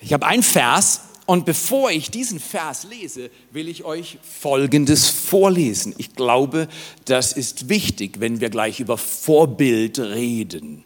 ich 0.00 0.12
habe 0.12 0.26
einen 0.26 0.42
Vers 0.42 1.02
und 1.30 1.44
bevor 1.44 1.92
ich 1.92 2.10
diesen 2.10 2.40
Vers 2.40 2.88
lese, 2.90 3.30
will 3.52 3.68
ich 3.68 3.84
euch 3.84 4.18
Folgendes 4.20 5.08
vorlesen. 5.08 5.94
Ich 5.96 6.16
glaube, 6.16 6.66
das 7.04 7.34
ist 7.34 7.68
wichtig, 7.68 8.18
wenn 8.18 8.40
wir 8.40 8.50
gleich 8.50 8.80
über 8.80 8.98
Vorbild 8.98 10.00
reden. 10.00 10.82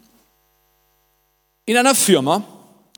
In 1.65 1.77
einer 1.77 1.95
Firma 1.95 2.43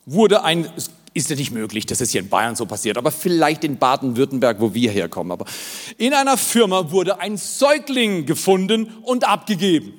wurde 0.05 0.43
ein, 0.43 0.69
ist 1.13 1.29
ja 1.29 1.37
nicht 1.37 1.51
möglich, 1.51 1.85
dass 1.85 2.01
es 2.01 2.11
hier 2.11 2.19
in 2.19 2.27
Bayern 2.27 2.57
so 2.57 2.65
passiert, 2.65 2.97
aber 2.97 3.11
vielleicht 3.11 3.63
in 3.63 3.77
Baden-Württemberg, 3.77 4.59
wo 4.59 4.73
wir 4.73 4.91
herkommen. 4.91 5.31
Aber 5.31 5.45
in 5.97 6.13
einer 6.13 6.35
Firma 6.35 6.91
wurde 6.91 7.21
ein 7.21 7.37
Säugling 7.37 8.25
gefunden 8.25 8.91
und 9.03 9.25
abgegeben. 9.25 9.93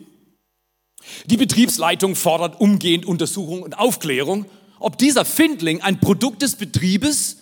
Die 1.25 1.39
Betriebsleitung 1.39 2.15
fordert 2.15 2.61
umgehend 2.61 3.07
Untersuchung 3.07 3.63
und 3.63 3.79
Aufklärung, 3.79 4.45
ob 4.81 4.99
dieser 4.99 5.25
Findling 5.25 5.81
ein 5.83 6.01
Produkt 6.01 6.43
des 6.43 6.57
Betriebes 6.57 7.39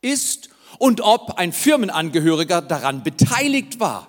ist 0.00 0.48
und 0.78 1.00
ob 1.00 1.38
ein 1.38 1.52
Firmenangehöriger 1.52 2.62
daran 2.62 3.02
beteiligt 3.02 3.80
war. 3.80 4.08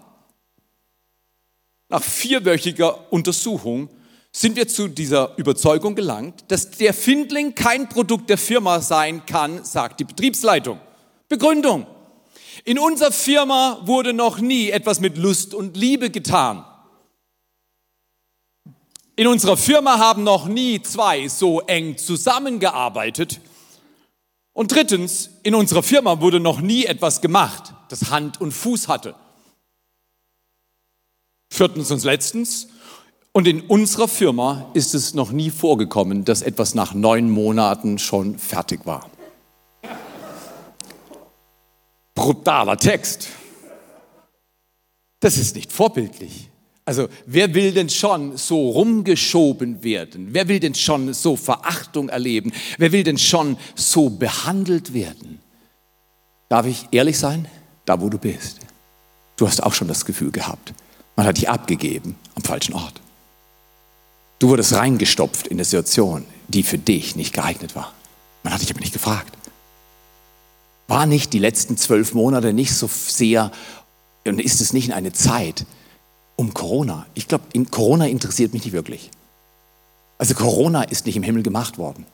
Nach 1.89 2.03
vierwöchiger 2.03 3.11
Untersuchung 3.11 3.89
sind 4.31 4.55
wir 4.55 4.67
zu 4.67 4.87
dieser 4.87 5.37
Überzeugung 5.37 5.95
gelangt, 5.95 6.45
dass 6.49 6.69
der 6.71 6.93
Findling 6.93 7.55
kein 7.55 7.89
Produkt 7.89 8.29
der 8.29 8.37
Firma 8.37 8.79
sein 8.79 9.25
kann, 9.25 9.63
sagt 9.63 9.99
die 9.99 10.05
Betriebsleitung. 10.05 10.79
Begründung. 11.27 11.87
In 12.65 12.77
unserer 12.77 13.11
Firma 13.11 13.81
wurde 13.85 14.13
noch 14.13 14.39
nie 14.39 14.69
etwas 14.69 14.99
mit 14.99 15.17
Lust 15.17 15.53
und 15.53 15.77
Liebe 15.77 16.11
getan. 16.11 16.65
In 19.19 19.27
unserer 19.27 19.57
Firma 19.57 19.97
haben 19.97 20.23
noch 20.23 20.47
nie 20.47 20.81
zwei 20.81 21.27
so 21.27 21.59
eng 21.59 21.97
zusammengearbeitet. 21.97 23.41
Und 24.53 24.71
drittens, 24.71 25.29
in 25.43 25.55
unserer 25.55 25.83
Firma 25.83 26.21
wurde 26.21 26.39
noch 26.39 26.61
nie 26.61 26.85
etwas 26.85 27.19
gemacht, 27.19 27.73
das 27.89 28.11
Hand 28.11 28.39
und 28.39 28.53
Fuß 28.53 28.87
hatte. 28.87 29.15
Viertens 31.49 31.91
und 31.91 32.01
letztens, 32.05 32.69
und 33.33 33.45
in 33.45 33.59
unserer 33.59 34.07
Firma 34.07 34.71
ist 34.73 34.95
es 34.95 35.13
noch 35.13 35.31
nie 35.31 35.49
vorgekommen, 35.49 36.23
dass 36.23 36.41
etwas 36.41 36.73
nach 36.73 36.93
neun 36.93 37.29
Monaten 37.29 37.99
schon 37.99 38.39
fertig 38.39 38.85
war. 38.85 39.09
Brutaler 42.15 42.77
Text. 42.77 43.27
Das 45.19 45.37
ist 45.37 45.57
nicht 45.57 45.73
vorbildlich. 45.73 46.49
Also 46.89 47.07
wer 47.27 47.53
will 47.53 47.71
denn 47.71 47.87
schon 47.87 48.35
so 48.35 48.71
rumgeschoben 48.71 49.83
werden? 49.83 50.29
Wer 50.31 50.47
will 50.47 50.59
denn 50.59 50.73
schon 50.73 51.13
so 51.13 51.35
Verachtung 51.35 52.09
erleben? 52.09 52.51
Wer 52.79 52.91
will 52.91 53.03
denn 53.03 53.19
schon 53.19 53.57
so 53.75 54.09
behandelt 54.09 54.91
werden? 54.91 55.39
Darf 56.49 56.65
ich 56.65 56.87
ehrlich 56.89 57.19
sein? 57.19 57.47
Da, 57.85 58.01
wo 58.01 58.09
du 58.09 58.17
bist. 58.17 58.61
Du 59.37 59.47
hast 59.47 59.61
auch 59.61 59.75
schon 59.75 59.87
das 59.87 60.03
Gefühl 60.03 60.31
gehabt, 60.31 60.73
man 61.15 61.27
hat 61.27 61.37
dich 61.37 61.47
abgegeben 61.47 62.15
am 62.33 62.41
falschen 62.41 62.73
Ort. 62.73 62.99
Du 64.39 64.49
wurdest 64.49 64.73
reingestopft 64.73 65.45
in 65.45 65.57
eine 65.57 65.65
Situation, 65.65 66.25
die 66.47 66.63
für 66.63 66.79
dich 66.79 67.15
nicht 67.15 67.33
geeignet 67.33 67.75
war. 67.75 67.93
Man 68.41 68.51
hat 68.51 68.63
dich 68.63 68.71
aber 68.71 68.79
nicht 68.79 68.93
gefragt. 68.93 69.37
War 70.87 71.05
nicht 71.05 71.33
die 71.33 71.39
letzten 71.39 71.77
zwölf 71.77 72.15
Monate 72.15 72.51
nicht 72.51 72.73
so 72.73 72.89
sehr, 72.91 73.51
und 74.25 74.41
ist 74.41 74.59
es 74.59 74.73
nicht 74.73 74.91
eine 74.91 75.13
Zeit, 75.13 75.67
um 76.39 76.53
Corona. 76.53 77.05
Ich 77.15 77.27
glaube, 77.27 77.43
Corona 77.69 78.07
interessiert 78.07 78.53
mich 78.53 78.63
nicht 78.63 78.71
wirklich. 78.71 79.11
Also 80.17 80.35
Corona 80.35 80.83
ist 80.83 81.05
nicht 81.05 81.17
im 81.17 81.23
Himmel 81.23 81.43
gemacht 81.43 81.77
worden. 81.77 82.05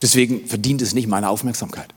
Deswegen 0.00 0.46
verdient 0.46 0.80
es 0.80 0.94
nicht 0.94 1.08
meine 1.08 1.28
Aufmerksamkeit. 1.28 1.92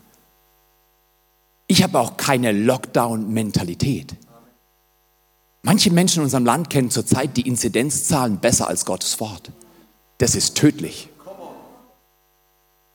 Ich 1.67 1.83
habe 1.83 1.99
auch 1.99 2.17
keine 2.17 2.51
Lockdown-Mentalität. 2.51 4.15
Manche 5.61 5.91
Menschen 5.91 6.21
in 6.21 6.23
unserem 6.23 6.45
Land 6.45 6.71
kennen 6.71 6.89
zurzeit 6.89 7.37
die 7.37 7.47
Inzidenzzahlen 7.47 8.39
besser 8.39 8.67
als 8.67 8.83
Gottes 8.83 9.19
Wort. 9.19 9.51
Das 10.17 10.33
ist 10.33 10.57
tödlich. 10.57 11.09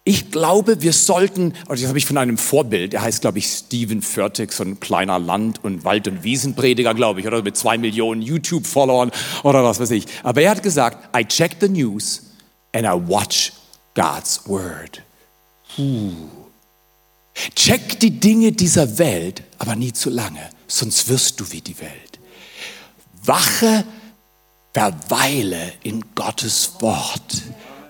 Ich 0.09 0.31
glaube, 0.31 0.83
wir 0.83 0.93
sollten, 0.93 1.53
und 1.67 1.81
das 1.81 1.89
habe 1.89 1.99
ich 1.99 2.07
von 2.07 2.17
einem 2.17 2.39
Vorbild, 2.39 2.93
der 2.93 3.03
heißt, 3.03 3.23
glaube 3.23 3.39
ich, 3.41 3.49
Steven 3.49 4.03
Furtick, 4.03 4.53
so 4.53 4.63
ein 4.63 4.79
kleiner 4.79 5.19
Land- 5.19 5.65
und 5.65 5.85
Wald- 5.85 6.07
und 6.07 6.23
Wiesenprediger, 6.23 6.95
glaube 6.95 7.19
ich, 7.19 7.27
oder 7.27 7.43
mit 7.43 7.57
zwei 7.57 7.77
Millionen 7.77 8.23
YouTube-Followern 8.23 9.11
oder 9.43 9.65
was 9.65 9.81
weiß 9.81 9.91
ich. 9.91 10.07
Aber 10.23 10.43
er 10.43 10.53
hat 10.53 10.63
gesagt, 10.63 11.09
I 11.17 11.25
check 11.25 11.57
the 11.61 11.69
news 11.69 12.23
and 12.73 12.87
I 12.87 12.91
watch 12.91 13.53
God's 13.97 14.43
word. 14.47 15.03
Uh. 15.77 16.13
Check 17.57 17.99
die 17.99 18.21
Dinge 18.21 18.53
dieser 18.53 18.99
Welt, 18.99 19.43
aber 19.59 19.75
nie 19.75 19.93
zu 19.93 20.09
lange, 20.09 20.51
sonst 20.69 21.09
wirst 21.09 21.41
du 21.41 21.51
wie 21.51 21.63
die 21.63 21.81
Welt. 21.81 22.21
Wache, 23.25 23.85
verweile 24.73 25.73
in 25.83 26.05
Gottes 26.15 26.75
Wort, 26.79 27.43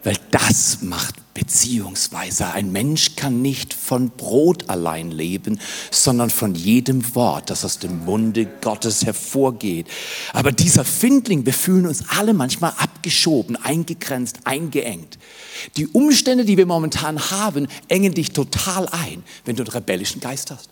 weil 0.03 0.17
das 0.31 0.81
macht 0.81 1.26
Beziehungsweise 1.37 2.47
ein 2.55 2.73
Mensch 2.73 3.15
kann 3.15 3.43
nicht 3.43 3.75
von 3.75 4.09
Brot 4.09 4.71
allein 4.71 5.11
leben, 5.11 5.61
sondern 5.91 6.31
von 6.31 6.55
jedem 6.55 7.15
Wort, 7.15 7.51
das 7.51 7.63
aus 7.63 7.79
dem 7.79 8.07
Munde 8.07 8.47
Gottes 8.63 9.05
hervorgeht. 9.05 9.87
Aber 10.33 10.51
dieser 10.51 10.83
Findling, 10.83 11.45
wir 11.45 11.53
fühlen 11.53 11.87
uns 11.87 12.05
alle 12.09 12.33
manchmal 12.33 12.73
abgeschoben, 12.79 13.57
eingegrenzt, 13.57 14.39
eingeengt. 14.45 15.19
Die 15.77 15.87
Umstände, 15.89 16.47
die 16.47 16.57
wir 16.57 16.65
momentan 16.65 17.31
haben, 17.31 17.69
engen 17.89 18.15
dich 18.15 18.33
total 18.33 18.89
ein, 18.89 19.23
wenn 19.45 19.57
du 19.57 19.63
einen 19.63 19.73
rebellischen 19.73 20.23
Geist 20.23 20.51
hast. 20.51 20.71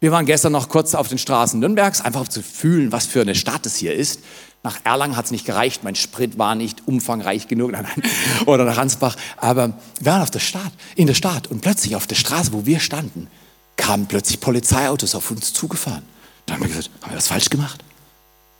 Wir 0.00 0.12
waren 0.12 0.24
gestern 0.24 0.52
noch 0.52 0.70
kurz 0.70 0.94
auf 0.94 1.08
den 1.08 1.18
Straßen 1.18 1.60
Nürnbergs, 1.60 2.00
einfach 2.00 2.26
zu 2.26 2.42
fühlen, 2.42 2.90
was 2.90 3.06
für 3.06 3.20
eine 3.20 3.34
Stadt 3.34 3.66
es 3.66 3.76
hier 3.76 3.94
ist. 3.94 4.20
Nach 4.62 4.78
Erlangen 4.84 5.14
hat 5.14 5.26
es 5.26 5.30
nicht 5.30 5.44
gereicht, 5.44 5.84
mein 5.84 5.94
Sprit 5.94 6.38
war 6.38 6.54
nicht 6.54 6.88
umfangreich 6.88 7.48
genug, 7.48 7.70
nein, 7.72 7.86
nein, 7.96 8.10
oder 8.46 8.64
nach 8.64 8.78
Hansbach. 8.78 9.16
Aber 9.36 9.74
wir 10.00 10.12
waren 10.12 10.22
auf 10.22 10.30
der 10.30 10.38
Stadt, 10.38 10.72
in 10.96 11.06
der 11.06 11.14
Stadt 11.14 11.48
und 11.48 11.60
plötzlich 11.60 11.96
auf 11.96 12.06
der 12.06 12.14
Straße, 12.14 12.52
wo 12.54 12.64
wir 12.64 12.80
standen, 12.80 13.28
kamen 13.76 14.06
plötzlich 14.06 14.40
Polizeiautos 14.40 15.14
auf 15.14 15.30
uns 15.30 15.52
zugefahren. 15.52 16.02
Dann 16.46 16.56
haben 16.56 16.62
wir 16.62 16.68
gesagt, 16.68 16.90
haben 17.02 17.12
wir 17.12 17.18
was 17.18 17.28
falsch 17.28 17.50
gemacht? 17.50 17.84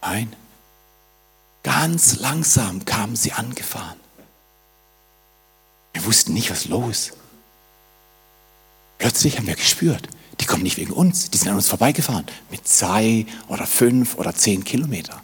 Nein. 0.02 0.34
Ganz 1.62 2.18
langsam 2.18 2.84
kamen 2.84 3.16
sie 3.16 3.32
angefahren. 3.32 3.98
Wir 5.94 6.04
wussten 6.04 6.34
nicht, 6.34 6.50
was 6.50 6.66
los. 6.66 7.12
Plötzlich 8.98 9.38
haben 9.38 9.46
wir 9.46 9.56
gespürt, 9.56 10.08
die 10.40 10.46
kommen 10.46 10.62
nicht 10.62 10.78
wegen 10.78 10.92
uns, 10.92 11.30
die 11.30 11.38
sind 11.38 11.48
an 11.48 11.56
uns 11.56 11.68
vorbeigefahren 11.68 12.26
mit 12.50 12.66
zwei 12.66 13.26
oder 13.48 13.66
fünf 13.66 14.14
oder 14.16 14.34
zehn 14.34 14.64
Kilometern. 14.64 15.20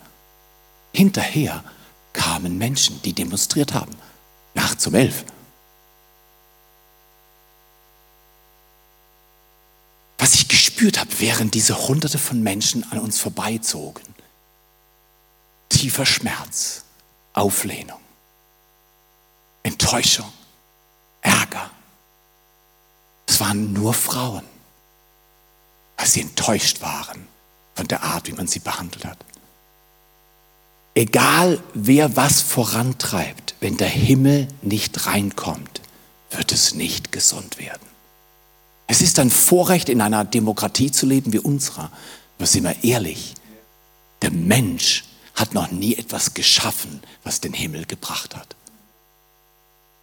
Hinterher 0.93 1.65
kamen 2.13 2.59
Menschen, 2.59 3.01
die 3.03 3.13
demonstriert 3.13 3.75
haben. 3.75 3.95
Nachts 4.55 4.87
um 4.87 4.95
elf. 4.95 5.25
Was 10.19 10.35
ich 10.35 10.49
gespürt 10.49 10.99
habe, 10.99 11.11
während 11.19 11.55
diese 11.55 11.89
Hunderte 11.89 12.19
von 12.19 12.43
Menschen 12.43 12.91
an 12.91 12.99
uns 12.99 13.19
vorbeizogen. 13.19 14.03
Tiefer 15.69 16.07
Schmerz, 16.07 16.85
Auflehnung, 17.33 18.01
Enttäuschung, 19.63 20.33
Ärger. 21.21 21.71
Es 23.27 23.41
waren 23.41 23.73
nur 23.73 23.93
Frauen, 23.93 24.45
weil 25.97 26.07
sie 26.07 26.23
enttäuscht 26.23 26.81
waren 26.81 27.27
von 27.75 27.89
der 27.89 28.03
Art, 28.03 28.29
wie 28.29 28.33
man 28.33 28.47
sie 28.47 28.61
behandelt 28.61 29.05
hat. 29.05 29.19
Egal 30.95 31.63
wer 31.75 32.17
was 32.17 32.41
vorantreibt, 32.41 33.55
wenn 33.61 33.77
der 33.77 33.89
Himmel 33.89 34.49
nicht 34.63 35.07
reinkommt, 35.07 35.83
wird 36.31 36.53
es 36.53 36.75
nicht 36.75 37.13
gesund 37.13 37.59
werden. 37.59 37.87
Es 38.87 39.01
ist 39.01 39.19
ein 39.19 39.31
Vorrecht, 39.31 39.89
in 39.89 40.01
einer 40.01 40.25
Demokratie 40.25 40.91
zu 40.91 41.07
leben 41.07 41.33
wie 41.33 41.39
unserer. 41.39 41.91
Aber 42.39 42.47
sind 42.47 42.65
wir 42.65 42.85
ehrlich, 42.85 43.35
der 44.23 44.31
Mensch 44.31 45.05
hat 45.35 45.55
noch 45.55 45.71
nie 45.71 45.97
etwas 45.97 46.35
geschaffen, 46.35 47.03
was 47.25 47.41
den 47.41 47.53
Himmel 47.53 47.85
gebracht 47.85 48.35
hat. 48.37 48.57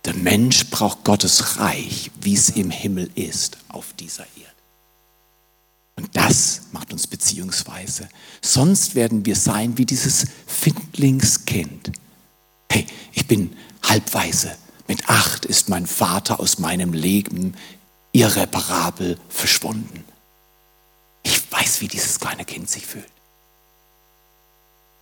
Der 0.05 0.13
Mensch 0.13 0.69
braucht 0.69 1.03
Gottes 1.05 1.59
Reich, 1.59 2.11
wie 2.19 2.35
es 2.35 2.49
im 2.49 2.69
Himmel 2.69 3.09
ist, 3.15 3.57
auf 3.69 3.93
dieser 3.93 4.25
Erde. 4.35 4.51
Und 5.95 6.15
das 6.15 6.61
macht 6.71 6.91
uns 6.91 7.07
beziehungsweise. 7.07 8.09
Sonst 8.41 8.95
werden 8.95 9.25
wir 9.25 9.35
sein 9.35 9.77
wie 9.77 9.85
dieses 9.85 10.25
Findlingskind. 10.47 11.91
Hey, 12.69 12.87
ich 13.11 13.27
bin 13.27 13.55
halbweise. 13.83 14.55
Mit 14.87 15.07
acht 15.07 15.45
ist 15.45 15.69
mein 15.69 15.87
Vater 15.87 16.39
aus 16.39 16.59
meinem 16.59 16.93
Leben 16.93 17.55
irreparabel 18.11 19.19
verschwunden. 19.29 20.03
Ich 21.23 21.51
weiß, 21.51 21.81
wie 21.81 21.87
dieses 21.87 22.19
kleine 22.19 22.45
Kind 22.45 22.69
sich 22.69 22.85
fühlt. 22.85 23.07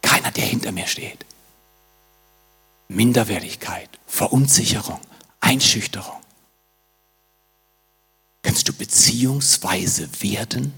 Keiner, 0.01 0.31
der 0.31 0.45
hinter 0.45 0.71
mir 0.71 0.87
steht. 0.87 1.25
Minderwertigkeit, 2.89 3.89
Verunsicherung, 4.05 4.99
Einschüchterung. 5.39 6.19
Kannst 8.51 8.67
du 8.67 8.73
beziehungsweise 8.73 10.09
werden, 10.19 10.73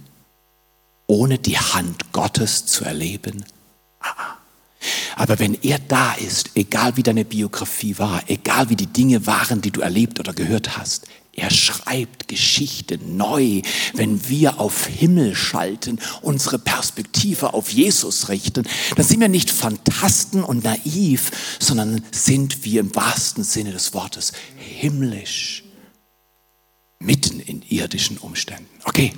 ohne 1.08 1.40
die 1.40 1.58
Hand 1.58 2.12
Gottes 2.12 2.68
zu 2.68 2.86
erleben? 2.86 3.44
Ah. 4.00 4.36
Aber 5.16 5.40
wenn 5.40 5.56
er 5.56 5.80
da 5.80 6.14
ist, 6.14 6.52
egal 6.54 6.98
wie 6.98 7.02
deine 7.02 7.26
Biografie 7.26 7.98
war, 7.98 8.22
egal 8.28 8.70
wie 8.70 8.76
die 8.76 8.86
Dinge 8.86 9.26
waren, 9.26 9.62
die 9.62 9.72
du 9.72 9.82
erlebt 9.82 10.20
oder 10.20 10.34
gehört 10.34 10.78
hast, 10.78 11.08
er 11.32 11.50
schreibt 11.50 12.28
Geschichte 12.28 13.00
neu, 13.00 13.64
wenn 13.96 14.30
wir 14.30 14.60
auf 14.60 14.86
Himmel 14.86 15.36
schalten, 15.36 16.00
unsere 16.22 16.60
Perspektive 16.60 17.56
auf 17.56 17.72
Jesus 17.72 18.30
richten. 18.30 18.68
Dann 18.96 19.04
sind 19.04 19.20
wir 19.20 19.30
nicht 19.30 19.50
Fantasten 19.50 20.44
und 20.44 20.64
naiv, 20.64 21.32
sondern 21.60 22.04
sind 22.12 22.66
wir 22.66 22.82
im 22.82 22.96
wahrsten 22.96 23.44
Sinne 23.44 23.72
des 23.72 23.96
Wortes 23.96 24.32
himmlisch, 24.58 25.63
mitten 27.04 27.40
in 27.40 27.62
irdischen 27.68 28.18
Umständen. 28.18 28.70
Okay. 28.86 29.14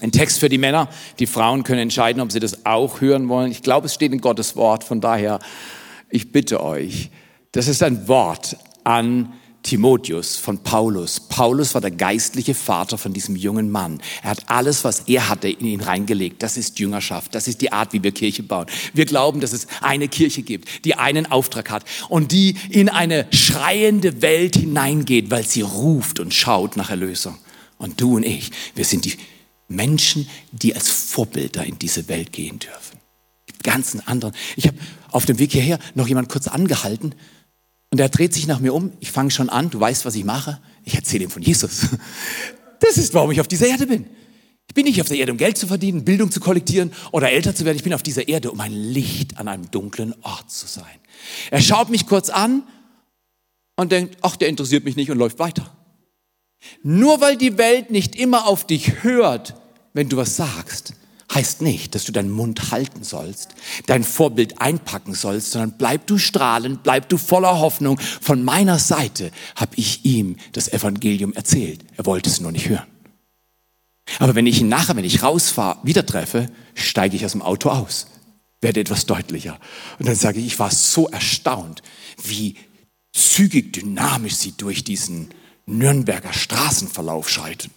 Ein 0.00 0.12
Text 0.12 0.38
für 0.38 0.48
die 0.48 0.58
Männer. 0.58 0.88
Die 1.18 1.26
Frauen 1.26 1.64
können 1.64 1.80
entscheiden, 1.80 2.22
ob 2.22 2.30
sie 2.30 2.38
das 2.38 2.64
auch 2.64 3.00
hören 3.00 3.28
wollen. 3.28 3.50
Ich 3.50 3.62
glaube, 3.62 3.86
es 3.86 3.94
steht 3.94 4.12
in 4.12 4.20
Gottes 4.20 4.54
Wort. 4.54 4.84
Von 4.84 5.00
daher, 5.00 5.40
ich 6.08 6.30
bitte 6.30 6.62
euch, 6.62 7.10
das 7.52 7.66
ist 7.66 7.82
ein 7.82 8.06
Wort 8.06 8.56
an 8.84 9.32
Timotheus 9.62 10.36
von 10.36 10.62
Paulus. 10.62 11.20
Paulus 11.20 11.74
war 11.74 11.80
der 11.80 11.90
geistliche 11.90 12.54
Vater 12.54 12.96
von 12.96 13.12
diesem 13.12 13.36
jungen 13.36 13.70
Mann. 13.70 14.00
Er 14.22 14.30
hat 14.30 14.48
alles, 14.48 14.84
was 14.84 15.00
er 15.06 15.28
hatte, 15.28 15.48
in 15.48 15.66
ihn 15.66 15.80
reingelegt. 15.80 16.42
Das 16.42 16.56
ist 16.56 16.78
Jüngerschaft. 16.78 17.34
Das 17.34 17.48
ist 17.48 17.60
die 17.60 17.72
Art, 17.72 17.92
wie 17.92 18.02
wir 18.02 18.12
Kirche 18.12 18.42
bauen. 18.42 18.66
Wir 18.94 19.04
glauben, 19.04 19.40
dass 19.40 19.52
es 19.52 19.66
eine 19.80 20.08
Kirche 20.08 20.42
gibt, 20.42 20.84
die 20.84 20.94
einen 20.94 21.26
Auftrag 21.26 21.70
hat 21.70 21.84
und 22.08 22.32
die 22.32 22.56
in 22.70 22.88
eine 22.88 23.26
schreiende 23.32 24.22
Welt 24.22 24.56
hineingeht, 24.56 25.30
weil 25.30 25.44
sie 25.44 25.62
ruft 25.62 26.20
und 26.20 26.32
schaut 26.32 26.76
nach 26.76 26.90
Erlösung. 26.90 27.36
Und 27.78 28.00
du 28.00 28.16
und 28.16 28.24
ich, 28.24 28.50
wir 28.74 28.84
sind 28.84 29.04
die 29.04 29.16
Menschen, 29.68 30.28
die 30.52 30.74
als 30.74 30.88
Vorbilder 30.88 31.64
in 31.64 31.78
diese 31.78 32.08
Welt 32.08 32.32
gehen 32.32 32.58
dürfen. 32.58 32.98
Ganzen 33.62 34.06
anderen. 34.06 34.34
Ich 34.56 34.66
habe 34.66 34.78
auf 35.10 35.26
dem 35.26 35.38
Weg 35.38 35.52
hierher 35.52 35.78
noch 35.94 36.08
jemand 36.08 36.28
kurz 36.28 36.48
angehalten 36.48 37.14
und 37.90 38.00
er 38.00 38.08
dreht 38.08 38.34
sich 38.34 38.46
nach 38.46 38.60
mir 38.60 38.74
um. 38.74 38.92
Ich 39.00 39.10
fange 39.10 39.30
schon 39.30 39.48
an. 39.48 39.70
Du 39.70 39.80
weißt, 39.80 40.04
was 40.04 40.14
ich 40.14 40.24
mache. 40.24 40.60
Ich 40.84 40.94
erzähle 40.94 41.24
ihm 41.24 41.30
von 41.30 41.42
Jesus. 41.42 41.88
Das 42.80 42.96
ist, 42.96 43.12
warum 43.12 43.32
ich 43.32 43.40
auf 43.40 43.48
dieser 43.48 43.66
Erde 43.66 43.88
bin. 43.88 44.06
Ich 44.68 44.74
bin 44.74 44.84
nicht 44.84 45.00
auf 45.00 45.08
der 45.08 45.16
Erde, 45.16 45.32
um 45.32 45.36
Geld 45.36 45.58
zu 45.58 45.66
verdienen, 45.66 46.04
Bildung 46.04 46.30
zu 46.30 46.38
kollektieren 46.38 46.92
oder 47.10 47.32
älter 47.32 47.52
zu 47.52 47.64
werden. 47.64 47.76
Ich 47.76 47.82
bin 47.82 47.92
auf 47.92 48.04
dieser 48.04 48.28
Erde, 48.28 48.52
um 48.52 48.60
ein 48.60 48.72
Licht 48.72 49.36
an 49.36 49.48
einem 49.48 49.68
dunklen 49.70 50.14
Ort 50.22 50.48
zu 50.48 50.68
sein. 50.68 50.84
Er 51.50 51.60
schaut 51.60 51.90
mich 51.90 52.06
kurz 52.06 52.30
an 52.30 52.62
und 53.74 53.90
denkt, 53.90 54.18
ach, 54.22 54.36
der 54.36 54.46
interessiert 54.46 54.84
mich 54.84 54.94
nicht 54.94 55.10
und 55.10 55.18
läuft 55.18 55.40
weiter. 55.40 55.76
Nur 56.84 57.20
weil 57.20 57.36
die 57.36 57.58
Welt 57.58 57.90
nicht 57.90 58.14
immer 58.14 58.46
auf 58.46 58.64
dich 58.64 59.02
hört, 59.02 59.54
wenn 59.92 60.08
du 60.08 60.16
was 60.16 60.36
sagst, 60.36 60.94
heißt 61.32 61.62
nicht, 61.62 61.94
dass 61.94 62.04
du 62.04 62.12
deinen 62.12 62.30
Mund 62.30 62.70
halten 62.70 63.04
sollst, 63.04 63.50
dein 63.86 64.04
Vorbild 64.04 64.60
einpacken 64.60 65.14
sollst, 65.14 65.52
sondern 65.52 65.74
bleib 65.76 66.06
du 66.06 66.18
strahlend, 66.18 66.82
bleib 66.82 67.08
du 67.08 67.18
voller 67.18 67.58
Hoffnung. 67.58 67.98
Von 67.98 68.44
meiner 68.44 68.78
Seite 68.78 69.30
habe 69.54 69.72
ich 69.76 70.04
ihm 70.04 70.36
das 70.52 70.72
Evangelium 70.72 71.34
erzählt. 71.34 71.84
Er 71.96 72.06
wollte 72.06 72.30
es 72.30 72.40
nur 72.40 72.52
nicht 72.52 72.68
hören. 72.68 72.86
Aber 74.18 74.34
wenn 74.34 74.46
ich 74.46 74.60
ihn 74.60 74.68
nachher, 74.68 74.96
wenn 74.96 75.04
ich 75.04 75.22
rausfahre, 75.22 75.78
wieder 75.82 76.06
treffe, 76.06 76.50
steige 76.74 77.16
ich 77.16 77.24
aus 77.24 77.32
dem 77.32 77.42
Auto 77.42 77.68
aus, 77.68 78.06
werde 78.60 78.80
etwas 78.80 79.06
deutlicher. 79.06 79.58
Und 79.98 80.08
dann 80.08 80.16
sage 80.16 80.40
ich, 80.40 80.46
ich 80.46 80.58
war 80.58 80.70
so 80.70 81.08
erstaunt, 81.08 81.82
wie 82.22 82.56
zügig, 83.12 83.72
dynamisch 83.72 84.36
sie 84.36 84.52
durch 84.52 84.82
diesen 84.82 85.28
Nürnberger 85.66 86.32
Straßenverlauf 86.32 87.28
schreiten. 87.28 87.70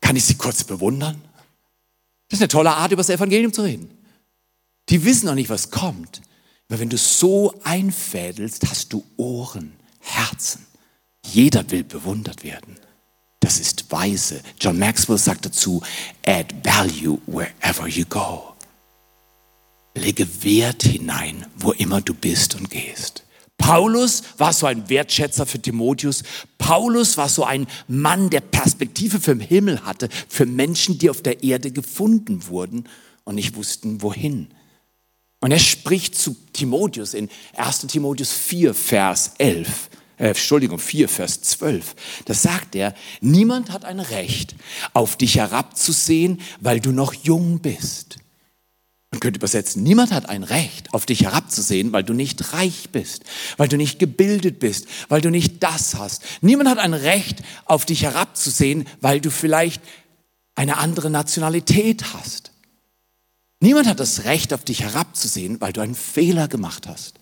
Kann 0.00 0.16
ich 0.16 0.24
sie 0.24 0.34
kurz 0.34 0.64
bewundern? 0.64 1.22
Das 2.32 2.38
ist 2.38 2.44
eine 2.44 2.48
tolle 2.48 2.70
Art, 2.70 2.92
über 2.92 3.00
das 3.00 3.10
Evangelium 3.10 3.52
zu 3.52 3.60
reden. 3.60 3.90
Die 4.88 5.04
wissen 5.04 5.26
noch 5.26 5.34
nicht, 5.34 5.50
was 5.50 5.70
kommt. 5.70 6.22
Aber 6.66 6.80
wenn 6.80 6.88
du 6.88 6.96
so 6.96 7.52
einfädelst, 7.62 8.70
hast 8.70 8.94
du 8.94 9.04
Ohren, 9.18 9.74
Herzen. 10.00 10.64
Jeder 11.26 11.70
will 11.70 11.84
bewundert 11.84 12.42
werden. 12.42 12.76
Das 13.40 13.60
ist 13.60 13.92
weise. 13.92 14.40
John 14.58 14.78
Maxwell 14.78 15.18
sagt 15.18 15.44
dazu, 15.44 15.82
add 16.24 16.54
value 16.64 17.18
wherever 17.26 17.86
you 17.86 18.06
go. 18.06 18.54
Lege 19.94 20.26
Wert 20.42 20.84
hinein, 20.84 21.44
wo 21.54 21.72
immer 21.72 22.00
du 22.00 22.14
bist 22.14 22.54
und 22.54 22.70
gehst. 22.70 23.24
Paulus 23.62 24.24
war 24.38 24.52
so 24.52 24.66
ein 24.66 24.88
Wertschätzer 24.88 25.46
für 25.46 25.62
Timotheus. 25.62 26.24
Paulus 26.58 27.16
war 27.16 27.28
so 27.28 27.44
ein 27.44 27.68
Mann, 27.86 28.28
der 28.28 28.40
Perspektive 28.40 29.20
für 29.20 29.36
den 29.36 29.40
Himmel 29.40 29.84
hatte, 29.84 30.08
für 30.28 30.46
Menschen, 30.46 30.98
die 30.98 31.08
auf 31.08 31.22
der 31.22 31.44
Erde 31.44 31.70
gefunden 31.70 32.48
wurden 32.48 32.88
und 33.22 33.36
nicht 33.36 33.54
wussten, 33.54 34.02
wohin. 34.02 34.48
Und 35.40 35.52
er 35.52 35.60
spricht 35.60 36.16
zu 36.16 36.36
Timotheus 36.52 37.14
in 37.14 37.28
1 37.56 37.86
Timotheus 37.86 38.32
4, 38.32 38.74
Vers 38.74 39.32
11. 39.38 39.90
Äh, 40.18 40.28
Entschuldigung, 40.28 40.80
4, 40.80 41.08
Vers 41.08 41.40
12. 41.42 41.94
Da 42.24 42.34
sagt 42.34 42.74
er, 42.74 42.94
niemand 43.20 43.70
hat 43.70 43.84
ein 43.84 44.00
Recht, 44.00 44.56
auf 44.92 45.16
dich 45.16 45.36
herabzusehen, 45.36 46.40
weil 46.60 46.80
du 46.80 46.90
noch 46.90 47.14
jung 47.14 47.60
bist. 47.60 48.18
Man 49.12 49.20
könnte 49.20 49.38
übersetzen, 49.38 49.82
niemand 49.82 50.10
hat 50.10 50.30
ein 50.30 50.42
Recht, 50.42 50.92
auf 50.94 51.04
dich 51.04 51.22
herabzusehen, 51.22 51.92
weil 51.92 52.02
du 52.02 52.14
nicht 52.14 52.54
reich 52.54 52.88
bist, 52.90 53.24
weil 53.58 53.68
du 53.68 53.76
nicht 53.76 53.98
gebildet 53.98 54.58
bist, 54.58 54.86
weil 55.08 55.20
du 55.20 55.30
nicht 55.30 55.62
das 55.62 55.96
hast. 55.96 56.22
Niemand 56.40 56.70
hat 56.70 56.78
ein 56.78 56.94
Recht, 56.94 57.42
auf 57.66 57.84
dich 57.84 58.04
herabzusehen, 58.04 58.86
weil 59.02 59.20
du 59.20 59.30
vielleicht 59.30 59.82
eine 60.54 60.78
andere 60.78 61.10
Nationalität 61.10 62.14
hast. 62.14 62.52
Niemand 63.60 63.86
hat 63.86 64.00
das 64.00 64.24
Recht, 64.24 64.54
auf 64.54 64.64
dich 64.64 64.82
herabzusehen, 64.82 65.60
weil 65.60 65.74
du 65.74 65.82
einen 65.82 65.94
Fehler 65.94 66.48
gemacht 66.48 66.88
hast. 66.88 67.14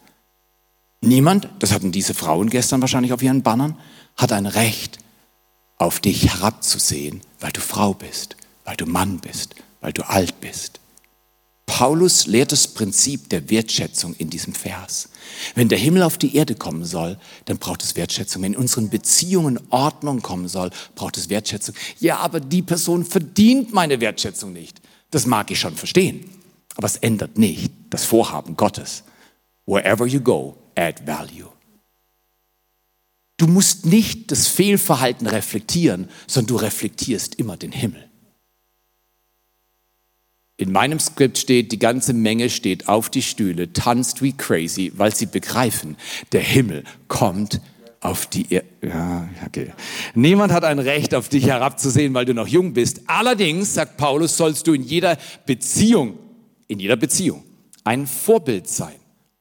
Niemand, 1.00 1.48
das 1.59 1.72
hatten 1.72 1.92
diese 1.92 2.14
Frauen 2.14 2.50
gestern 2.50 2.81
wahrscheinlich 2.81 3.12
auf 3.12 3.22
ihren 3.22 3.42
Bannern, 3.42 3.76
hat 4.16 4.33
ein 4.33 4.46
Recht, 4.46 4.98
auf 5.76 5.98
dich 5.98 6.33
herabzusehen, 6.33 7.20
weil 7.40 7.53
du 7.53 7.61
Frau 7.61 7.94
bist, 7.94 8.37
weil 8.64 8.76
du 8.76 8.87
Mann 8.87 9.18
bist, 9.18 9.57
weil 9.81 9.92
du 9.92 10.09
alt 10.09 10.40
bist. 10.40 10.79
Paulus 11.80 12.26
lehrt 12.26 12.52
das 12.52 12.68
Prinzip 12.68 13.30
der 13.30 13.48
Wertschätzung 13.48 14.14
in 14.16 14.28
diesem 14.28 14.52
Vers. 14.52 15.08
Wenn 15.54 15.70
der 15.70 15.78
Himmel 15.78 16.02
auf 16.02 16.18
die 16.18 16.36
Erde 16.36 16.54
kommen 16.54 16.84
soll, 16.84 17.16
dann 17.46 17.56
braucht 17.56 17.82
es 17.82 17.96
Wertschätzung. 17.96 18.42
Wenn 18.42 18.52
in 18.52 18.58
unseren 18.58 18.90
Beziehungen 18.90 19.58
Ordnung 19.70 20.20
kommen 20.20 20.46
soll, 20.46 20.68
braucht 20.94 21.16
es 21.16 21.30
Wertschätzung. 21.30 21.74
Ja, 21.98 22.18
aber 22.18 22.38
die 22.38 22.60
Person 22.60 23.02
verdient 23.06 23.72
meine 23.72 23.98
Wertschätzung 23.98 24.52
nicht. 24.52 24.82
Das 25.10 25.24
mag 25.24 25.50
ich 25.50 25.58
schon 25.58 25.74
verstehen. 25.74 26.28
Aber 26.76 26.86
es 26.86 26.98
ändert 26.98 27.38
nicht 27.38 27.72
das 27.88 28.04
Vorhaben 28.04 28.58
Gottes. 28.58 29.02
Wherever 29.64 30.04
you 30.04 30.20
go, 30.20 30.58
add 30.74 31.00
value. 31.06 31.48
Du 33.38 33.46
musst 33.46 33.86
nicht 33.86 34.30
das 34.30 34.48
Fehlverhalten 34.48 35.26
reflektieren, 35.26 36.10
sondern 36.26 36.56
du 36.56 36.56
reflektierst 36.56 37.36
immer 37.36 37.56
den 37.56 37.72
Himmel. 37.72 38.09
In 40.60 40.72
meinem 40.72 41.00
Skript 41.00 41.38
steht, 41.38 41.72
die 41.72 41.78
ganze 41.78 42.12
Menge 42.12 42.50
steht 42.50 42.86
auf 42.86 43.08
die 43.08 43.22
Stühle, 43.22 43.72
tanzt 43.72 44.20
wie 44.20 44.34
crazy, 44.34 44.92
weil 44.94 45.14
sie 45.14 45.24
begreifen, 45.24 45.96
der 46.32 46.42
Himmel 46.42 46.84
kommt 47.08 47.62
auf 48.00 48.26
die 48.26 48.52
Erde. 48.52 48.68
Ja, 48.82 49.26
okay. 49.46 49.72
Niemand 50.14 50.52
hat 50.52 50.64
ein 50.64 50.78
Recht, 50.78 51.14
auf 51.14 51.30
dich 51.30 51.46
herabzusehen, 51.46 52.12
weil 52.12 52.26
du 52.26 52.34
noch 52.34 52.46
jung 52.46 52.74
bist. 52.74 53.00
Allerdings, 53.06 53.72
sagt 53.72 53.96
Paulus, 53.96 54.36
sollst 54.36 54.66
du 54.66 54.74
in 54.74 54.82
jeder 54.82 55.16
Beziehung, 55.46 56.18
in 56.68 56.78
jeder 56.78 56.96
Beziehung 56.96 57.42
ein 57.84 58.06
Vorbild 58.06 58.68
sein. 58.68 58.96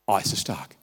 Oh, 0.08 0.18
ist 0.18 0.32
das 0.32 0.40
stark. 0.40 0.78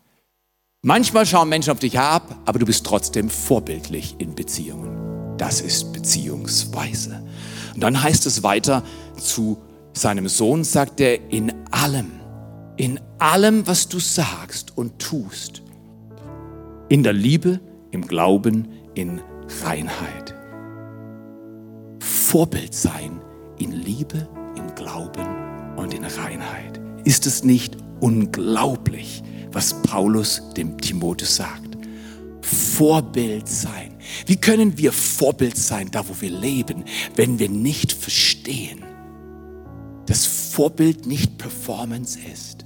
Manchmal 0.83 1.25
schauen 1.25 1.49
Menschen 1.49 1.70
auf 1.70 1.79
dich 1.79 1.94
herab, 1.94 2.42
aber 2.44 2.59
du 2.59 2.66
bist 2.66 2.85
trotzdem 2.85 3.31
vorbildlich 3.31 4.16
in 4.18 4.35
Beziehungen. 4.35 5.38
Das 5.38 5.62
ist 5.62 5.94
Beziehungsweise. 5.94 7.27
Und 7.75 7.81
dann 7.81 8.03
heißt 8.03 8.27
es 8.27 8.42
weiter 8.42 8.83
zu 9.18 9.59
seinem 9.97 10.29
Sohn 10.29 10.65
sagt 10.65 11.01
er, 11.01 11.31
in 11.31 11.53
allem, 11.71 12.13
in 12.77 13.01
allem, 13.19 13.67
was 13.67 13.89
du 13.89 13.99
sagst 13.99 14.77
und 14.77 14.99
tust, 14.99 15.63
in 16.89 17.03
der 17.03 17.13
Liebe, 17.13 17.61
im 17.91 18.07
Glauben, 18.07 18.69
in 18.95 19.21
Reinheit. 19.65 20.35
Vorbild 22.01 22.75
sein 22.75 23.21
in 23.59 23.73
Liebe, 23.73 24.29
in 24.57 24.75
Glauben 24.75 25.27
und 25.77 25.95
in 25.95 26.05
Reinheit. 26.05 26.81
Ist 27.05 27.27
es 27.27 27.45
nicht 27.45 27.77
unglaublich, 28.01 29.23
was 29.53 29.81
Paulus 29.83 30.43
dem 30.57 30.79
Timotheus 30.79 31.37
sagt? 31.37 31.77
Vorbild 32.43 33.49
sein. 33.49 33.95
Wie 34.27 34.37
können 34.37 34.79
wir 34.79 34.93
Vorbild 34.93 35.57
sein, 35.57 35.91
da 35.91 36.09
wo 36.09 36.21
wir 36.21 36.31
leben, 36.31 36.85
wenn 37.17 37.39
wir 37.39 37.49
nicht 37.49 37.93
verstehen, 37.93 38.85
dass 40.07 40.27
Vorbild 40.27 41.07
nicht 41.07 41.38
Performance 41.38 42.19
ist? 42.33 42.64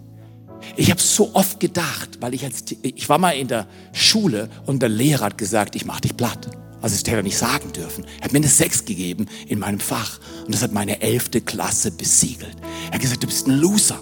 Ich 0.76 0.90
habe 0.90 1.00
so 1.00 1.35
oft 1.35 1.59
gedacht, 1.59 2.18
weil 2.20 2.35
ich 2.35 2.44
als 2.44 2.64
ich 2.83 3.09
war 3.09 3.18
mal 3.18 3.33
in 3.33 3.48
der 3.48 3.66
Schule 3.92 4.48
und 4.66 4.81
der 4.81 4.88
Lehrer 4.88 5.26
hat 5.26 5.38
gesagt, 5.38 5.74
ich 5.74 5.85
mache 5.85 6.03
dich 6.03 6.16
platt. 6.16 6.50
Also 6.83 6.94
das 6.94 7.00
hätte 7.00 7.16
er 7.16 7.22
nicht 7.22 7.37
sagen 7.37 7.72
dürfen. 7.72 8.05
Er 8.18 8.24
hat 8.24 8.33
mir 8.33 8.38
eine 8.38 8.48
Sechs 8.48 8.85
gegeben 8.85 9.26
in 9.48 9.59
meinem 9.59 9.81
Fach 9.81 10.18
und 10.46 10.55
das 10.55 10.62
hat 10.62 10.72
meine 10.72 11.03
elfte 11.03 11.40
Klasse 11.40 11.90
besiegelt. 11.90 12.57
Er 12.88 12.94
hat 12.94 13.00
gesagt, 13.00 13.22
du 13.22 13.26
bist 13.26 13.46
ein 13.46 13.59
Loser, 13.59 14.00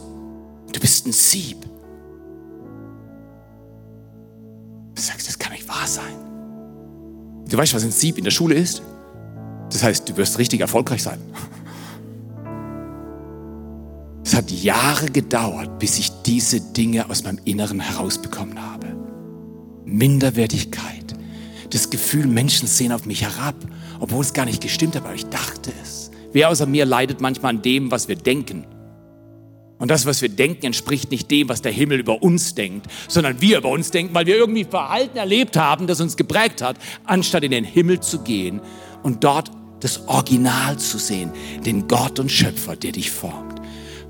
du 0.72 0.80
bist 0.80 1.06
ein 1.06 1.12
Sieb. 1.12 1.64
Du 4.94 5.02
sagst, 5.02 5.28
das 5.28 5.38
kann 5.38 5.52
nicht 5.52 5.68
wahr 5.68 5.86
sein. 5.86 6.14
Du 7.48 7.56
weißt, 7.56 7.74
was 7.74 7.82
ein 7.82 7.92
Sieb 7.92 8.18
in 8.18 8.24
der 8.24 8.30
Schule 8.30 8.54
ist? 8.54 8.82
Das 9.72 9.82
heißt, 9.82 10.08
du 10.08 10.16
wirst 10.16 10.38
richtig 10.38 10.60
erfolgreich 10.60 11.02
sein. 11.02 11.20
Es 14.28 14.36
hat 14.36 14.50
Jahre 14.50 15.06
gedauert, 15.06 15.78
bis 15.78 15.98
ich 15.98 16.10
diese 16.26 16.60
Dinge 16.60 17.08
aus 17.08 17.24
meinem 17.24 17.40
Inneren 17.46 17.80
herausbekommen 17.80 18.60
habe. 18.60 18.94
Minderwertigkeit, 19.86 21.16
das 21.70 21.88
Gefühl, 21.88 22.26
Menschen 22.26 22.68
sehen 22.68 22.92
auf 22.92 23.06
mich 23.06 23.22
herab, 23.22 23.54
obwohl 24.00 24.20
es 24.20 24.34
gar 24.34 24.44
nicht 24.44 24.60
gestimmt 24.60 24.96
hat, 24.96 25.06
aber 25.06 25.14
ich 25.14 25.24
dachte 25.30 25.72
es. 25.82 26.10
Wer 26.34 26.50
außer 26.50 26.66
mir 26.66 26.84
leidet 26.84 27.22
manchmal 27.22 27.54
an 27.54 27.62
dem, 27.62 27.90
was 27.90 28.08
wir 28.08 28.16
denken? 28.16 28.66
Und 29.78 29.90
das, 29.90 30.04
was 30.04 30.20
wir 30.20 30.28
denken, 30.28 30.66
entspricht 30.66 31.10
nicht 31.10 31.30
dem, 31.30 31.48
was 31.48 31.62
der 31.62 31.72
Himmel 31.72 32.00
über 32.00 32.22
uns 32.22 32.54
denkt, 32.54 32.86
sondern 33.08 33.40
wir 33.40 33.56
über 33.56 33.70
uns 33.70 33.92
denken, 33.92 34.14
weil 34.14 34.26
wir 34.26 34.36
irgendwie 34.36 34.64
Verhalten 34.64 35.16
erlebt 35.16 35.56
haben, 35.56 35.86
das 35.86 36.02
uns 36.02 36.18
geprägt 36.18 36.60
hat, 36.60 36.76
anstatt 37.04 37.44
in 37.44 37.50
den 37.50 37.64
Himmel 37.64 38.00
zu 38.00 38.18
gehen 38.18 38.60
und 39.02 39.24
dort 39.24 39.50
das 39.80 40.06
Original 40.06 40.76
zu 40.76 40.98
sehen, 40.98 41.32
den 41.64 41.88
Gott 41.88 42.18
und 42.18 42.30
Schöpfer, 42.30 42.76
der 42.76 42.92
dich 42.92 43.10
formt. 43.10 43.57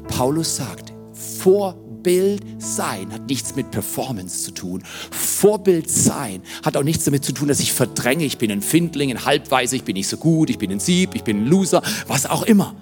Paulus 0.09 0.57
sagt, 0.57 0.93
Vorbild 1.13 2.43
sein 2.59 3.13
hat 3.13 3.27
nichts 3.29 3.55
mit 3.55 3.71
Performance 3.71 4.45
zu 4.45 4.51
tun. 4.51 4.83
Vorbild 5.11 5.89
sein 5.91 6.43
hat 6.65 6.77
auch 6.77 6.83
nichts 6.83 7.05
damit 7.05 7.25
zu 7.25 7.33
tun, 7.33 7.49
dass 7.49 7.61
ich 7.61 7.73
verdränge, 7.73 8.25
ich 8.25 8.39
bin 8.39 8.51
ein 8.51 8.63
Findling, 8.63 9.11
ein 9.11 9.25
Halbweise, 9.25 9.77
ich 9.77 9.85
bin 9.85 9.95
nicht 9.95 10.09
so 10.09 10.17
gut, 10.17 10.51
ich 10.51 10.59
bin 10.59 10.73
ein 10.73 10.81
Sieb, 10.81 11.15
ich 11.15 11.23
bin 11.23 11.45
ein 11.45 11.47
Loser, 11.47 11.83
was 12.07 12.27
auch 12.27 12.43
immer. 12.43 12.75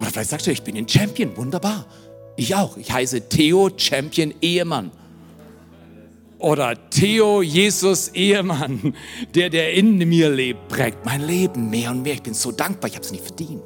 Oder 0.00 0.10
vielleicht 0.10 0.30
sagst 0.30 0.46
du, 0.46 0.52
ich 0.52 0.62
bin 0.62 0.76
ein 0.76 0.88
Champion, 0.88 1.36
wunderbar. 1.36 1.86
Ich 2.36 2.54
auch. 2.54 2.76
Ich 2.76 2.90
heiße 2.90 3.28
Theo 3.28 3.70
Champion 3.76 4.32
Ehemann. 4.40 4.90
Oder 6.38 6.74
Theo 6.88 7.42
Jesus 7.42 8.08
Ehemann, 8.08 8.94
der, 9.34 9.50
der 9.50 9.74
in 9.74 9.98
mir 9.98 10.30
lebt, 10.30 10.68
prägt 10.68 11.04
mein 11.04 11.20
Leben 11.20 11.68
mehr 11.68 11.90
und 11.90 12.02
mehr. 12.02 12.14
Ich 12.14 12.22
bin 12.22 12.32
so 12.32 12.50
dankbar, 12.50 12.88
ich 12.88 12.96
habe 12.96 13.04
es 13.04 13.12
nicht 13.12 13.24
verdient. 13.24 13.62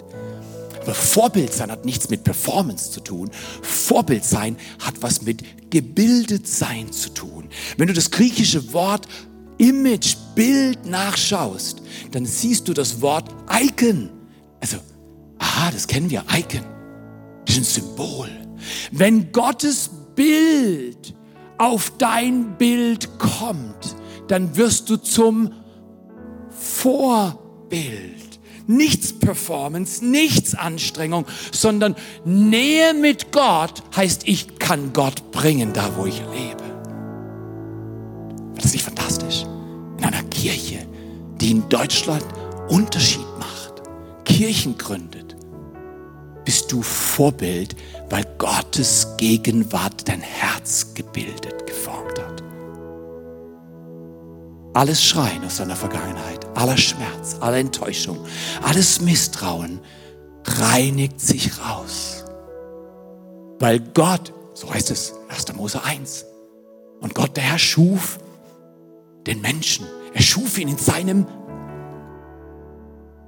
Vorbild 0.92 1.52
sein 1.54 1.70
hat 1.70 1.84
nichts 1.84 2.10
mit 2.10 2.24
Performance 2.24 2.90
zu 2.90 3.00
tun. 3.00 3.30
Vorbild 3.62 4.24
sein 4.24 4.56
hat 4.80 4.94
was 5.00 5.22
mit 5.22 5.70
gebildet 5.70 6.46
sein 6.46 6.92
zu 6.92 7.08
tun. 7.10 7.48
Wenn 7.76 7.88
du 7.88 7.94
das 7.94 8.10
griechische 8.10 8.72
Wort 8.72 9.08
Image, 9.58 10.16
Bild 10.34 10.84
nachschaust, 10.84 11.80
dann 12.10 12.26
siehst 12.26 12.68
du 12.68 12.74
das 12.74 13.00
Wort 13.00 13.28
Icon. 13.50 14.10
Also, 14.60 14.78
aha, 15.38 15.70
das 15.70 15.86
kennen 15.86 16.10
wir, 16.10 16.24
Icon. 16.36 16.64
Das 17.46 17.56
ist 17.56 17.60
ein 17.60 17.82
Symbol. 17.82 18.28
Wenn 18.90 19.30
Gottes 19.32 19.90
Bild 20.14 21.14
auf 21.58 21.92
dein 21.98 22.56
Bild 22.58 23.18
kommt, 23.18 23.94
dann 24.28 24.56
wirst 24.56 24.90
du 24.90 24.96
zum 24.96 25.52
Vorbild 26.50 28.23
nichts 28.66 29.12
Performance, 29.12 30.04
nichts 30.04 30.54
Anstrengung, 30.54 31.26
sondern 31.52 31.94
Nähe 32.24 32.94
mit 32.94 33.32
Gott 33.32 33.82
heißt, 33.96 34.26
ich 34.26 34.58
kann 34.58 34.92
Gott 34.92 35.30
bringen, 35.32 35.72
da 35.72 35.90
wo 35.96 36.06
ich 36.06 36.20
lebe. 36.20 36.64
Das 38.54 38.66
ist 38.66 38.72
nicht 38.72 38.84
fantastisch? 38.84 39.44
In 39.98 40.04
einer 40.04 40.22
Kirche, 40.24 40.86
die 41.40 41.50
in 41.50 41.68
Deutschland 41.68 42.24
Unterschied 42.68 43.26
macht, 43.38 43.82
Kirchen 44.24 44.78
gründet, 44.78 45.36
bist 46.44 46.70
du 46.72 46.82
Vorbild, 46.82 47.74
weil 48.10 48.24
Gottes 48.38 49.08
Gegenwart 49.16 50.06
dein 50.08 50.20
Herz 50.20 50.94
gebildet, 50.94 51.66
geformt. 51.66 52.03
Alles 54.74 55.04
Schreien 55.04 55.44
aus 55.44 55.58
seiner 55.58 55.76
Vergangenheit, 55.76 56.44
aller 56.56 56.76
Schmerz, 56.76 57.36
aller 57.40 57.58
Enttäuschung, 57.58 58.18
alles 58.62 59.00
Misstrauen 59.00 59.80
reinigt 60.44 61.20
sich 61.20 61.52
raus. 61.64 62.24
Weil 63.60 63.78
Gott, 63.78 64.32
so 64.52 64.72
heißt 64.72 64.90
es 64.90 65.14
1. 65.28 65.54
Mose 65.54 65.82
1, 65.82 66.26
und 67.00 67.14
Gott, 67.14 67.36
der 67.36 67.44
Herr, 67.44 67.58
schuf 67.58 68.18
den 69.26 69.40
Menschen. 69.40 69.86
Er 70.12 70.22
schuf 70.22 70.58
ihn 70.58 70.68
in 70.68 70.78
seinem 70.78 71.26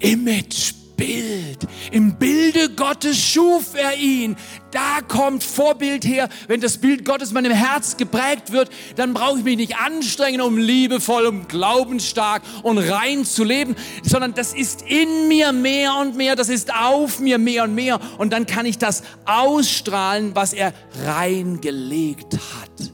Image 0.01 0.75
Bild. 0.97 1.59
Im 1.93 2.17
Bilde 2.17 2.71
Gottes 2.71 3.19
schuf 3.19 3.75
er 3.75 3.97
ihn. 3.97 4.37
Da 4.71 5.01
kommt 5.07 5.45
Vorbild 5.45 6.05
her. 6.05 6.29
Wenn 6.49 6.61
das 6.61 6.79
Bild 6.79 7.05
Gottes 7.05 7.33
meinem 7.33 7.53
Herz 7.53 7.97
geprägt 7.97 8.53
wird, 8.53 8.71
dann 8.97 9.15
brauche 9.15 9.39
ich 9.39 9.45
mich 9.45 9.57
nicht 9.57 9.77
anstrengen, 9.77 10.41
um 10.41 10.59
liebevoll, 10.59 11.27
um 11.27 11.49
glaubensstark 11.49 12.43
und 12.63 12.79
rein 12.79 13.25
zu 13.25 13.45
leben, 13.45 13.77
sondern 14.03 14.35
das 14.35 14.55
ist 14.55 14.83
in 14.83 15.29
mir 15.29 15.53
mehr 15.53 15.95
und 15.97 16.17
mehr, 16.17 16.37
das 16.37 16.49
ist 16.49 16.75
auf 16.75 17.21
mir 17.21 17.39
mehr 17.39 17.65
und 17.65 17.75
mehr. 17.75 18.01
Und 18.19 18.33
dann 18.33 18.47
kann 18.47 18.67
ich 18.67 18.79
das 18.79 19.03
ausstrahlen, 19.25 20.35
was 20.35 20.53
er 20.53 20.73
reingelegt 21.05 22.35
hat 22.35 22.93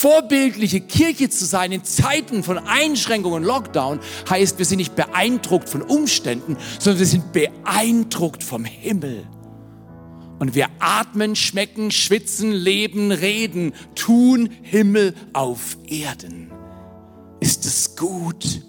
vorbildliche 0.00 0.80
Kirche 0.80 1.28
zu 1.28 1.44
sein 1.44 1.72
in 1.72 1.84
Zeiten 1.84 2.42
von 2.42 2.58
Einschränkungen 2.58 3.42
und 3.42 3.46
Lockdown 3.46 4.00
heißt, 4.28 4.58
wir 4.58 4.64
sind 4.64 4.78
nicht 4.78 4.96
beeindruckt 4.96 5.68
von 5.68 5.82
Umständen, 5.82 6.56
sondern 6.78 7.00
wir 7.00 7.06
sind 7.06 7.32
beeindruckt 7.32 8.42
vom 8.42 8.64
Himmel. 8.64 9.26
Und 10.38 10.54
wir 10.54 10.68
atmen, 10.78 11.36
schmecken, 11.36 11.90
schwitzen, 11.90 12.50
leben, 12.50 13.12
reden, 13.12 13.74
tun 13.94 14.48
Himmel 14.62 15.14
auf 15.34 15.76
Erden. 15.86 16.50
Ist 17.40 17.66
es 17.66 17.94
gut? 17.94 18.62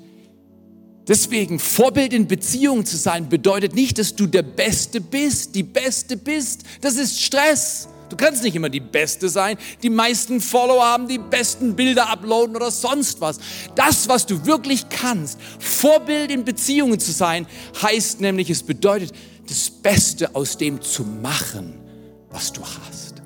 Deswegen 1.08 1.60
Vorbild 1.60 2.12
in 2.12 2.28
Beziehungen 2.28 2.86
zu 2.86 2.98
sein 2.98 3.30
bedeutet 3.30 3.74
nicht, 3.74 3.98
dass 4.00 4.16
du 4.16 4.28
der 4.28 4.44
Beste 4.44 5.00
bist, 5.00 5.56
die 5.56 5.64
Beste 5.64 6.18
bist. 6.18 6.64
Das 6.82 6.98
ist 6.98 7.22
Stress. 7.22 7.88
Du 8.12 8.18
kannst 8.18 8.44
nicht 8.44 8.56
immer 8.56 8.70
die 8.70 8.82
Beste 8.82 9.30
sein, 9.30 9.58
die 9.82 9.90
meisten 9.90 10.42
Follower 10.42 10.84
haben, 10.84 11.08
die 11.08 11.18
besten 11.18 11.78
Bilder 11.78 12.10
uploaden 12.10 12.58
oder 12.58 12.70
sonst 12.70 13.22
was. 13.22 13.40
Das, 13.76 14.10
was 14.10 14.26
du 14.26 14.46
wirklich 14.46 14.90
kannst, 14.90 15.40
Vorbild 15.60 16.30
in 16.30 16.44
Beziehungen 16.44 17.00
zu 17.00 17.14
sein, 17.14 17.48
heißt 17.82 18.20
nämlich, 18.20 18.50
es 18.50 18.64
bedeutet, 18.64 19.14
das 19.48 19.70
Beste 19.70 20.36
aus 20.36 20.58
dem 20.58 20.82
zu 20.82 21.04
machen, 21.04 21.80
was 22.30 22.52
du 22.52 22.62
hast. 22.62 23.22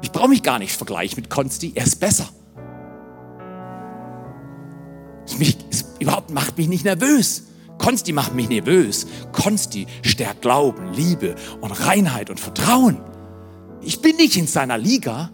Ich 0.00 0.12
brauche 0.12 0.28
mich 0.28 0.42
gar 0.42 0.58
nicht 0.58 0.72
vergleichen 0.74 1.16
mit 1.16 1.28
Konsti, 1.28 1.72
er 1.74 1.84
ist 1.84 2.00
besser. 2.00 2.30
Es, 5.26 5.38
mich, 5.38 5.58
es 5.70 5.84
überhaupt 5.98 6.30
macht 6.30 6.56
mich 6.56 6.68
nicht 6.68 6.84
nervös. 6.84 7.42
Konsti 7.76 8.12
macht 8.12 8.34
mich 8.34 8.48
nervös. 8.48 9.06
Konsti 9.32 9.86
stärkt 10.00 10.40
Glauben, 10.40 10.94
Liebe 10.94 11.36
und 11.60 11.72
Reinheit 11.72 12.30
und 12.30 12.40
Vertrauen. 12.40 12.98
Ich 13.80 14.00
bin 14.00 14.16
nicht 14.16 14.36
in 14.36 14.46
seiner 14.46 14.78
Liga. 14.78 15.30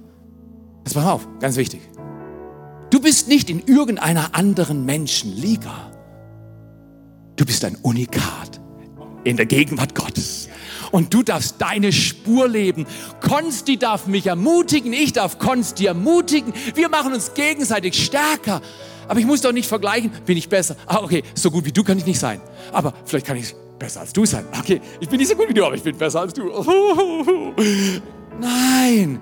Jetzt 0.85 0.95
pass 0.95 1.05
mal 1.05 1.13
auf, 1.13 1.29
ganz 1.41 1.57
wichtig. 1.57 1.81
Du 2.91 3.01
bist 3.01 3.29
nicht 3.29 3.51
in 3.51 3.67
irgendeiner 3.67 4.35
anderen 4.35 4.85
Menschenliga. 4.85 5.91
Du 7.37 7.45
bist 7.45 7.65
ein 7.65 7.77
Unikat 7.83 8.61
in 9.25 9.37
der 9.37 9.47
Gegenwart 9.47 9.95
Gottes. 9.95 10.49
Und 10.93 11.13
du 11.13 11.23
darfst 11.25 11.57
deine 11.59 11.93
Spur 11.93 12.47
leben. 12.47 12.87
Konsti 13.21 13.79
darf 13.79 14.07
mich 14.07 14.29
ermutigen, 14.29 14.93
ich 14.93 15.13
darf 15.13 15.39
Konsti 15.39 15.87
ermutigen. 15.87 16.53
Wir 16.75 16.89
machen 16.89 17.13
uns 17.13 17.35
gegenseitig 17.35 18.05
stärker. 18.05 18.61
Aber 19.09 19.19
ich 19.19 19.27
muss 19.27 19.41
doch 19.41 19.53
nicht 19.53 19.69
vergleichen, 19.69 20.13
bin 20.25 20.37
ich 20.39 20.49
besser. 20.49 20.77
Ah, 20.87 21.01
okay, 21.03 21.23
so 21.35 21.51
gut 21.51 21.65
wie 21.65 21.73
du 21.73 21.83
kann 21.83 21.99
ich 21.99 22.07
nicht 22.07 22.21
sein. 22.21 22.41
Aber 22.73 22.95
vielleicht 23.05 23.27
kann 23.27 23.37
ich 23.37 23.55
besser 23.79 24.01
als 24.01 24.13
du 24.13 24.25
sein. 24.25 24.45
Okay, 24.59 24.81
ich 25.01 25.09
bin 25.09 25.19
nicht 25.19 25.29
so 25.29 25.35
gut 25.35 25.49
wie 25.49 25.55
du, 25.55 25.65
aber 25.65 25.75
ich 25.75 25.83
bin 25.83 25.97
besser 25.97 26.21
als 26.21 26.33
du. 26.33 26.45
Nein, 28.41 29.21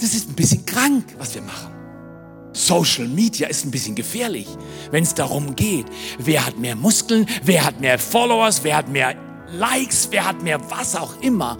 das 0.00 0.14
ist 0.14 0.28
ein 0.28 0.34
bisschen 0.34 0.64
krank, 0.66 1.04
was 1.18 1.34
wir 1.34 1.42
machen. 1.42 1.72
Social 2.52 3.08
Media 3.08 3.48
ist 3.48 3.64
ein 3.64 3.70
bisschen 3.70 3.94
gefährlich, 3.94 4.46
wenn 4.90 5.04
es 5.04 5.14
darum 5.14 5.56
geht, 5.56 5.86
wer 6.18 6.44
hat 6.44 6.58
mehr 6.58 6.76
Muskeln, 6.76 7.26
wer 7.44 7.64
hat 7.64 7.80
mehr 7.80 7.98
Followers, 7.98 8.62
wer 8.62 8.76
hat 8.76 8.88
mehr 8.88 9.14
Likes, 9.52 10.08
wer 10.10 10.26
hat 10.26 10.42
mehr 10.42 10.60
was 10.70 10.96
auch 10.96 11.20
immer. 11.20 11.58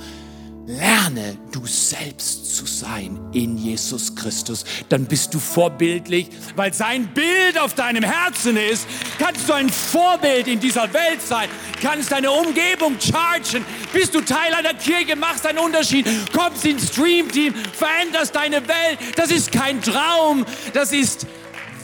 Lerne 0.67 1.37
du 1.51 1.67
selbst 1.67 2.55
zu 2.57 2.67
sein 2.67 3.19
in 3.33 3.59
Jesus 3.59 4.15
Christus. 4.15 4.65
Dann 4.89 5.07
bist 5.07 5.35
du 5.35 5.41
vorbildlich, 5.41 6.29
weil 6.55 6.73
sein 6.73 7.09
Bild 7.09 7.59
auf 7.59 7.75
deinem 7.75 8.05
Herzen 8.05 8.57
ist. 8.57 8.87
Kannst 9.19 9.49
du 9.49 9.55
ein 9.55 9.69
Vorbild 9.69 10.47
in 10.47 10.61
dieser 10.61 10.93
Welt 10.95 11.21
sein. 11.21 11.49
Kannst 11.81 12.13
deine 12.13 12.31
Umgebung 12.31 12.97
chargen. 13.01 13.65
Bist 13.93 14.15
du 14.15 14.21
Teil 14.21 14.55
einer 14.55 14.75
Kirche, 14.75 15.17
machst 15.17 15.45
einen 15.47 15.59
Unterschied. 15.59 16.07
Kommst 16.33 16.65
ins 16.65 16.89
Streamteam, 16.89 17.55
veränderst 17.55 18.35
deine 18.35 18.67
Welt. 18.69 18.99
Das 19.17 19.33
ist 19.33 19.51
kein 19.51 19.83
Traum. 19.83 20.47
Das 20.75 20.93
ist 20.93 21.27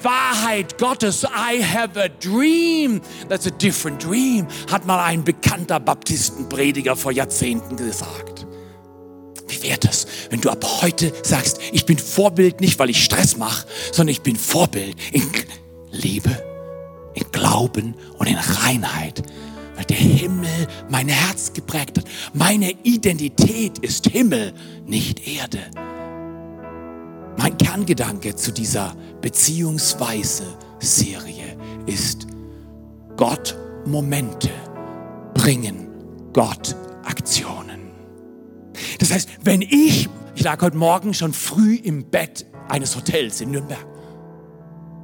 Wahrheit 0.04 0.78
Gottes. 0.78 1.24
I 1.24 1.60
have 1.60 2.00
a 2.00 2.08
dream. 2.08 3.00
That's 3.28 3.48
a 3.48 3.50
different 3.50 4.04
dream, 4.04 4.46
hat 4.70 4.86
mal 4.86 5.02
ein 5.04 5.24
bekannter 5.24 5.80
Baptistenprediger 5.80 6.94
vor 6.94 7.10
Jahrzehnten 7.10 7.76
gesagt. 7.76 8.37
Wäre 9.62 9.78
das, 9.78 10.06
wenn 10.30 10.40
du 10.40 10.50
ab 10.50 10.64
heute 10.82 11.12
sagst, 11.22 11.58
ich 11.72 11.86
bin 11.86 11.98
Vorbild 11.98 12.60
nicht, 12.60 12.78
weil 12.78 12.90
ich 12.90 13.04
Stress 13.04 13.36
mache, 13.36 13.66
sondern 13.92 14.12
ich 14.12 14.22
bin 14.22 14.36
Vorbild 14.36 14.96
in 15.12 15.30
Liebe, 15.90 16.30
in 17.14 17.24
Glauben 17.32 17.94
und 18.18 18.26
in 18.26 18.36
Reinheit, 18.36 19.22
weil 19.76 19.84
der 19.84 19.96
Himmel 19.96 20.66
mein 20.88 21.08
Herz 21.08 21.52
geprägt 21.52 21.98
hat. 21.98 22.04
Meine 22.32 22.72
Identität 22.82 23.78
ist 23.78 24.06
Himmel, 24.06 24.52
nicht 24.86 25.26
Erde. 25.26 25.60
Mein 27.36 27.56
Kerngedanke 27.56 28.34
zu 28.34 28.52
dieser 28.52 28.96
beziehungsweise 29.20 30.44
Serie 30.80 31.56
ist, 31.86 32.26
Gott 33.16 33.56
Momente 33.86 34.50
bringen 35.34 35.88
Gott 36.32 36.76
Aktionen. 37.04 37.67
Das 38.98 39.12
heißt, 39.12 39.28
wenn 39.42 39.62
ich, 39.62 40.08
ich 40.34 40.42
lag 40.42 40.60
heute 40.62 40.76
Morgen 40.76 41.14
schon 41.14 41.32
früh 41.32 41.74
im 41.74 42.10
Bett 42.10 42.46
eines 42.68 42.96
Hotels 42.96 43.40
in 43.40 43.50
Nürnberg. 43.50 43.86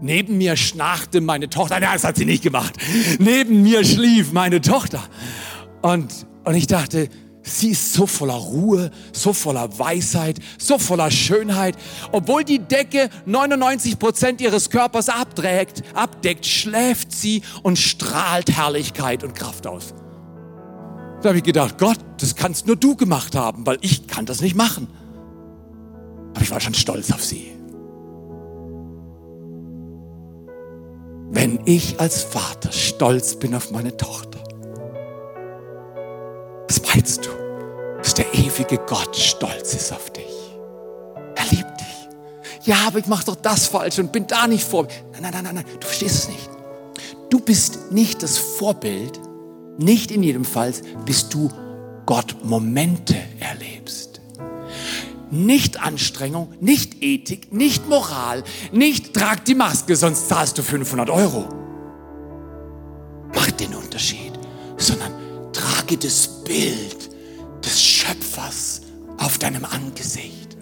Neben 0.00 0.36
mir 0.36 0.56
schnarchte 0.56 1.20
meine 1.20 1.48
Tochter. 1.48 1.80
Nein, 1.80 1.90
das 1.94 2.04
hat 2.04 2.16
sie 2.16 2.26
nicht 2.26 2.42
gemacht. 2.42 2.74
Neben 3.18 3.62
mir 3.62 3.84
schlief 3.84 4.32
meine 4.32 4.60
Tochter. 4.60 5.02
Und, 5.82 6.26
und 6.44 6.54
ich 6.54 6.66
dachte, 6.66 7.08
sie 7.42 7.70
ist 7.70 7.92
so 7.94 8.06
voller 8.06 8.34
Ruhe, 8.34 8.90
so 9.12 9.32
voller 9.32 9.78
Weisheit, 9.78 10.40
so 10.58 10.78
voller 10.78 11.10
Schönheit. 11.10 11.76
Obwohl 12.12 12.44
die 12.44 12.58
Decke 12.58 13.08
99 13.26 13.98
Prozent 13.98 14.40
ihres 14.40 14.68
Körpers 14.68 15.08
abträgt, 15.08 15.82
abdeckt, 15.94 16.44
schläft 16.44 17.12
sie 17.12 17.42
und 17.62 17.78
strahlt 17.78 18.50
Herrlichkeit 18.50 19.24
und 19.24 19.34
Kraft 19.34 19.66
aus. 19.66 19.94
Da 21.24 21.30
habe 21.30 21.38
ich 21.38 21.44
gedacht, 21.44 21.78
Gott, 21.78 21.96
das 22.18 22.36
kannst 22.36 22.66
nur 22.66 22.76
du 22.76 22.96
gemacht 22.96 23.34
haben, 23.34 23.64
weil 23.64 23.78
ich 23.80 24.06
kann 24.06 24.26
das 24.26 24.42
nicht 24.42 24.54
machen. 24.54 24.88
Aber 26.34 26.42
ich 26.42 26.50
war 26.50 26.60
schon 26.60 26.74
stolz 26.74 27.10
auf 27.12 27.24
sie. 27.24 27.50
Wenn 31.30 31.60
ich 31.64 31.98
als 31.98 32.22
Vater 32.24 32.70
stolz 32.72 33.36
bin 33.36 33.54
auf 33.54 33.70
meine 33.70 33.96
Tochter, 33.96 34.38
was 36.68 36.82
meinst 36.94 37.24
du, 37.24 37.30
dass 37.96 38.12
der 38.12 38.26
ewige 38.34 38.76
Gott 38.86 39.16
stolz 39.16 39.72
ist 39.72 39.94
auf 39.94 40.10
dich? 40.10 40.26
Er 41.36 41.46
liebt 41.46 41.80
dich. 41.80 42.66
Ja, 42.66 42.76
aber 42.86 42.98
ich 42.98 43.06
mache 43.06 43.24
doch 43.24 43.36
das 43.36 43.66
falsch 43.66 43.98
und 43.98 44.12
bin 44.12 44.26
da 44.26 44.46
nicht 44.46 44.64
vor. 44.64 44.88
Nein, 45.12 45.32
nein, 45.32 45.42
nein, 45.42 45.54
nein, 45.54 45.64
du 45.80 45.86
verstehst 45.86 46.16
es 46.16 46.28
nicht. 46.28 46.50
Du 47.30 47.40
bist 47.40 47.92
nicht 47.92 48.22
das 48.22 48.36
Vorbild, 48.36 49.18
nicht 49.78 50.10
in 50.10 50.22
jedem 50.22 50.44
Fall, 50.44 50.72
bis 51.04 51.28
du 51.28 51.50
Gott 52.06 52.36
Momente 52.44 53.16
erlebst. 53.40 54.20
Nicht 55.30 55.80
Anstrengung, 55.80 56.52
nicht 56.60 57.02
Ethik, 57.02 57.52
nicht 57.52 57.88
Moral, 57.88 58.44
nicht 58.72 59.14
trag 59.14 59.44
die 59.44 59.54
Maske, 59.54 59.96
sonst 59.96 60.28
zahlst 60.28 60.58
du 60.58 60.62
500 60.62 61.10
Euro. 61.10 61.48
Macht 63.34 63.58
den 63.58 63.74
Unterschied, 63.74 64.32
sondern 64.76 65.12
trage 65.52 65.96
das 65.96 66.44
Bild 66.44 67.10
des 67.64 67.82
Schöpfers 67.82 68.82
auf 69.18 69.38
deinem 69.38 69.64
Angesicht. 69.64 70.56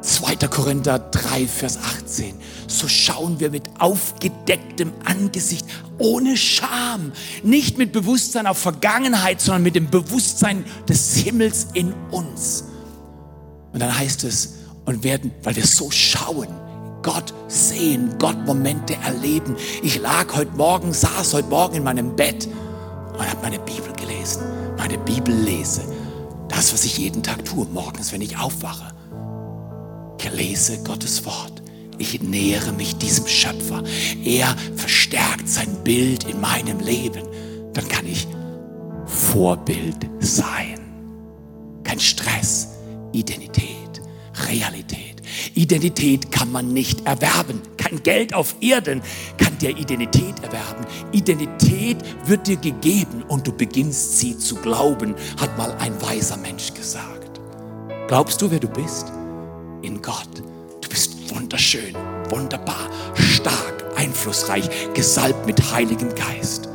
2. 0.00 0.36
Korinther 0.48 0.98
3, 0.98 1.46
Vers 1.46 1.78
18. 1.78 2.34
So 2.66 2.88
schauen 2.88 3.40
wir 3.40 3.50
mit 3.50 3.68
aufgedecktem 3.78 4.92
Angesicht, 5.04 5.66
ohne 5.98 6.36
Scham, 6.36 7.12
nicht 7.42 7.78
mit 7.78 7.92
Bewusstsein 7.92 8.46
auf 8.46 8.58
Vergangenheit, 8.58 9.40
sondern 9.40 9.62
mit 9.62 9.76
dem 9.76 9.90
Bewusstsein 9.90 10.64
des 10.88 11.14
Himmels 11.16 11.68
in 11.74 11.92
uns. 12.10 12.64
Und 13.72 13.80
dann 13.80 13.96
heißt 13.96 14.24
es, 14.24 14.54
und 14.84 15.02
werden, 15.02 15.32
weil 15.42 15.56
wir 15.56 15.66
so 15.66 15.90
schauen, 15.90 16.48
Gott 17.02 17.34
sehen, 17.48 18.14
Gott 18.18 18.46
Momente 18.46 18.96
erleben. 19.04 19.56
Ich 19.82 20.00
lag 20.00 20.34
heute 20.34 20.56
Morgen, 20.56 20.92
saß 20.92 21.34
heute 21.34 21.48
Morgen 21.48 21.76
in 21.76 21.84
meinem 21.84 22.16
Bett 22.16 22.48
und 23.12 23.30
habe 23.30 23.42
meine 23.42 23.58
Bibel 23.58 23.92
gelesen, 23.96 24.42
meine 24.78 24.98
Bibel 24.98 25.34
lese. 25.34 25.82
Das, 26.48 26.72
was 26.72 26.84
ich 26.84 26.98
jeden 26.98 27.22
Tag 27.22 27.44
tue, 27.44 27.66
morgens, 27.66 28.12
wenn 28.12 28.20
ich 28.20 28.38
aufwache. 28.38 28.94
Ich 30.18 30.32
lese 30.32 30.82
Gottes 30.82 31.24
Wort. 31.26 31.63
Ich 31.98 32.20
nähere 32.22 32.72
mich 32.72 32.96
diesem 32.96 33.26
Schöpfer. 33.26 33.82
Er 34.24 34.56
verstärkt 34.76 35.48
sein 35.48 35.68
Bild 35.84 36.24
in 36.24 36.40
meinem 36.40 36.80
Leben. 36.80 37.22
Dann 37.72 37.88
kann 37.88 38.06
ich 38.06 38.26
Vorbild 39.06 40.08
sein. 40.20 40.80
Kein 41.84 42.00
Stress, 42.00 42.68
Identität, 43.12 44.02
Realität. 44.48 45.22
Identität 45.54 46.32
kann 46.32 46.50
man 46.50 46.72
nicht 46.72 47.06
erwerben. 47.06 47.60
Kein 47.76 48.02
Geld 48.02 48.34
auf 48.34 48.56
Erden 48.60 49.02
kann 49.36 49.56
dir 49.58 49.76
Identität 49.76 50.42
erwerben. 50.42 50.86
Identität 51.12 51.98
wird 52.26 52.46
dir 52.46 52.56
gegeben 52.56 53.22
und 53.28 53.46
du 53.46 53.52
beginnst 53.52 54.18
sie 54.18 54.36
zu 54.36 54.56
glauben, 54.56 55.14
hat 55.40 55.56
mal 55.56 55.72
ein 55.78 56.00
weiser 56.02 56.36
Mensch 56.38 56.72
gesagt. 56.74 57.40
Glaubst 58.08 58.40
du, 58.42 58.50
wer 58.50 58.60
du 58.60 58.68
bist? 58.68 59.12
in 59.84 60.00
Gott. 60.00 60.42
Wunderschön, 61.28 61.94
wunderbar, 62.30 62.90
stark, 63.14 63.84
einflussreich, 63.96 64.68
gesalbt 64.94 65.46
mit 65.46 65.72
Heiligem 65.72 66.14
Geist. 66.14 66.68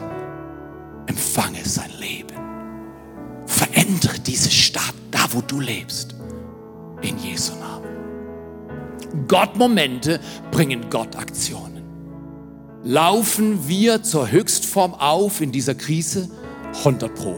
Empfange 1.06 1.64
sein 1.64 1.92
Leben. 2.00 2.36
Verändere 3.46 4.20
diese 4.20 4.52
Stadt, 4.52 4.94
da 5.12 5.26
wo 5.32 5.42
du 5.42 5.60
lebst. 5.60 6.16
In 7.02 7.18
Jesu 7.18 7.54
Namen. 7.56 9.28
Gott-Momente 9.28 10.20
bringen 10.52 10.90
Gott-Aktionen. 10.90 11.84
Laufen 12.84 13.68
wir 13.68 14.04
zur 14.04 14.32
Höchstform 14.32 14.94
auf 14.94 15.42
in 15.42 15.52
dieser 15.52 15.76
Krise? 15.76 16.30
100 16.80 17.14
Pro. 17.14 17.38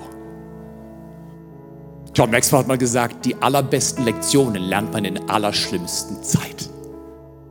John 2.13 2.29
Maxwell 2.29 2.59
hat 2.59 2.67
mal 2.67 2.77
gesagt, 2.77 3.25
die 3.25 3.35
allerbesten 3.35 4.03
Lektionen 4.03 4.61
lernt 4.63 4.91
man 4.91 5.05
in 5.05 5.29
allerschlimmsten 5.29 6.21
Zeit. 6.23 6.69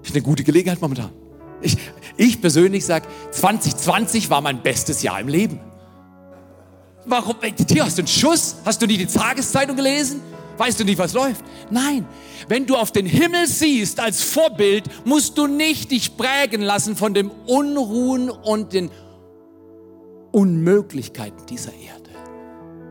Ist 0.02 0.14
eine 0.14 0.22
gute 0.22 0.44
Gelegenheit 0.44 0.80
momentan. 0.80 1.10
Ich, 1.62 1.76
ich 2.16 2.40
persönlich 2.40 2.84
sage, 2.84 3.06
2020 3.30 4.30
war 4.30 4.40
mein 4.40 4.62
bestes 4.62 5.02
Jahr 5.02 5.20
im 5.20 5.28
Leben. 5.28 5.60
Warum? 7.04 7.36
Hier 7.68 7.84
hast 7.84 7.98
du 7.98 8.02
einen 8.02 8.08
Schuss? 8.08 8.56
Hast 8.64 8.80
du 8.80 8.86
nie 8.86 8.96
die 8.96 9.06
Tageszeitung 9.06 9.76
gelesen? 9.76 10.20
Weißt 10.58 10.78
du 10.78 10.84
nicht, 10.84 10.98
was 10.98 11.14
läuft? 11.14 11.42
Nein. 11.70 12.06
Wenn 12.48 12.66
du 12.66 12.76
auf 12.76 12.92
den 12.92 13.06
Himmel 13.06 13.46
siehst 13.46 14.00
als 14.00 14.22
Vorbild, 14.22 14.84
musst 15.06 15.38
du 15.38 15.46
nicht 15.46 15.90
dich 15.90 16.16
prägen 16.16 16.60
lassen 16.60 16.96
von 16.96 17.14
dem 17.14 17.30
Unruhen 17.46 18.28
und 18.28 18.72
den 18.72 18.90
Unmöglichkeiten 20.32 21.46
dieser 21.46 21.72
Erde 21.72 22.00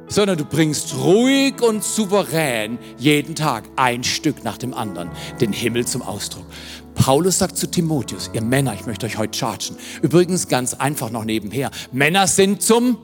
sondern 0.10 0.38
du 0.38 0.46
bringst 0.46 0.96
ruhig 0.96 1.62
und 1.62 1.84
souverän 1.84 2.80
jeden 2.98 3.36
Tag 3.36 3.70
ein 3.76 4.04
Stück 4.04 4.44
nach 4.44 4.58
dem 4.58 4.74
anderen 4.74 5.10
den 5.40 5.54
Himmel 5.54 5.86
zum 5.86 6.02
Ausdruck. 6.02 6.46
Paulus 7.00 7.38
sagt 7.38 7.58
zu 7.58 7.72
Timotheus, 7.72 8.30
ihr 8.34 8.42
Männer, 8.42 8.74
ich 8.74 8.86
möchte 8.86 9.06
euch 9.06 9.18
heute 9.18 9.38
chargen. 9.38 9.78
Übrigens 10.02 10.50
ganz 10.50 10.74
einfach 10.74 11.10
noch 11.10 11.24
nebenher. 11.24 11.72
Männer 11.94 12.28
sind 12.28 12.62
zum 12.62 12.98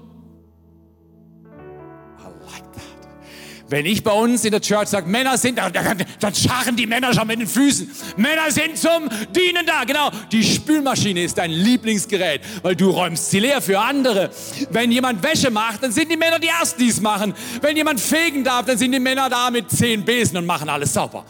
Wenn 3.68 3.88
ich 3.88 4.04
bei 4.04 4.12
uns 4.12 4.46
in 4.46 4.52
der 4.52 4.62
Church 4.62 4.90
sage, 4.90 5.10
Männer 5.10 5.40
sind, 5.40 5.58
da, 5.58 5.72
dann 5.72 6.36
scharren 6.36 6.76
die 6.76 6.86
Männer 6.86 7.16
schon 7.16 7.26
mit 7.26 7.40
den 7.40 7.48
Füßen. 7.48 7.90
Männer 8.16 8.52
sind 8.52 8.78
zum 8.78 9.10
Dienen 9.36 9.66
da. 9.66 9.86
Genau, 9.86 10.12
die 10.32 10.44
Spülmaschine 10.44 11.24
ist 11.24 11.40
dein 11.40 11.50
Lieblingsgerät, 11.50 12.42
weil 12.62 12.76
du 12.76 12.92
räumst 12.92 13.32
sie 13.32 13.40
leer 13.40 13.64
für 13.64 13.80
andere. 13.80 14.30
Wenn 14.70 14.92
jemand 14.92 15.24
Wäsche 15.24 15.50
macht, 15.50 15.82
dann 15.82 15.92
sind 15.92 16.12
die 16.12 16.18
Männer 16.18 16.38
die 16.38 16.50
Ersten, 16.50 16.80
die 16.80 16.90
es 16.90 17.02
machen. 17.02 17.34
Wenn 17.62 17.76
jemand 17.76 18.00
fegen 18.00 18.44
darf, 18.44 18.68
dann 18.68 18.78
sind 18.78 18.92
die 18.92 19.00
Männer 19.00 19.30
da 19.30 19.50
mit 19.50 19.72
zehn 19.72 20.06
Besen 20.06 20.38
und 20.38 20.46
machen 20.46 20.70
alles 20.70 20.94
sauber. 20.94 21.26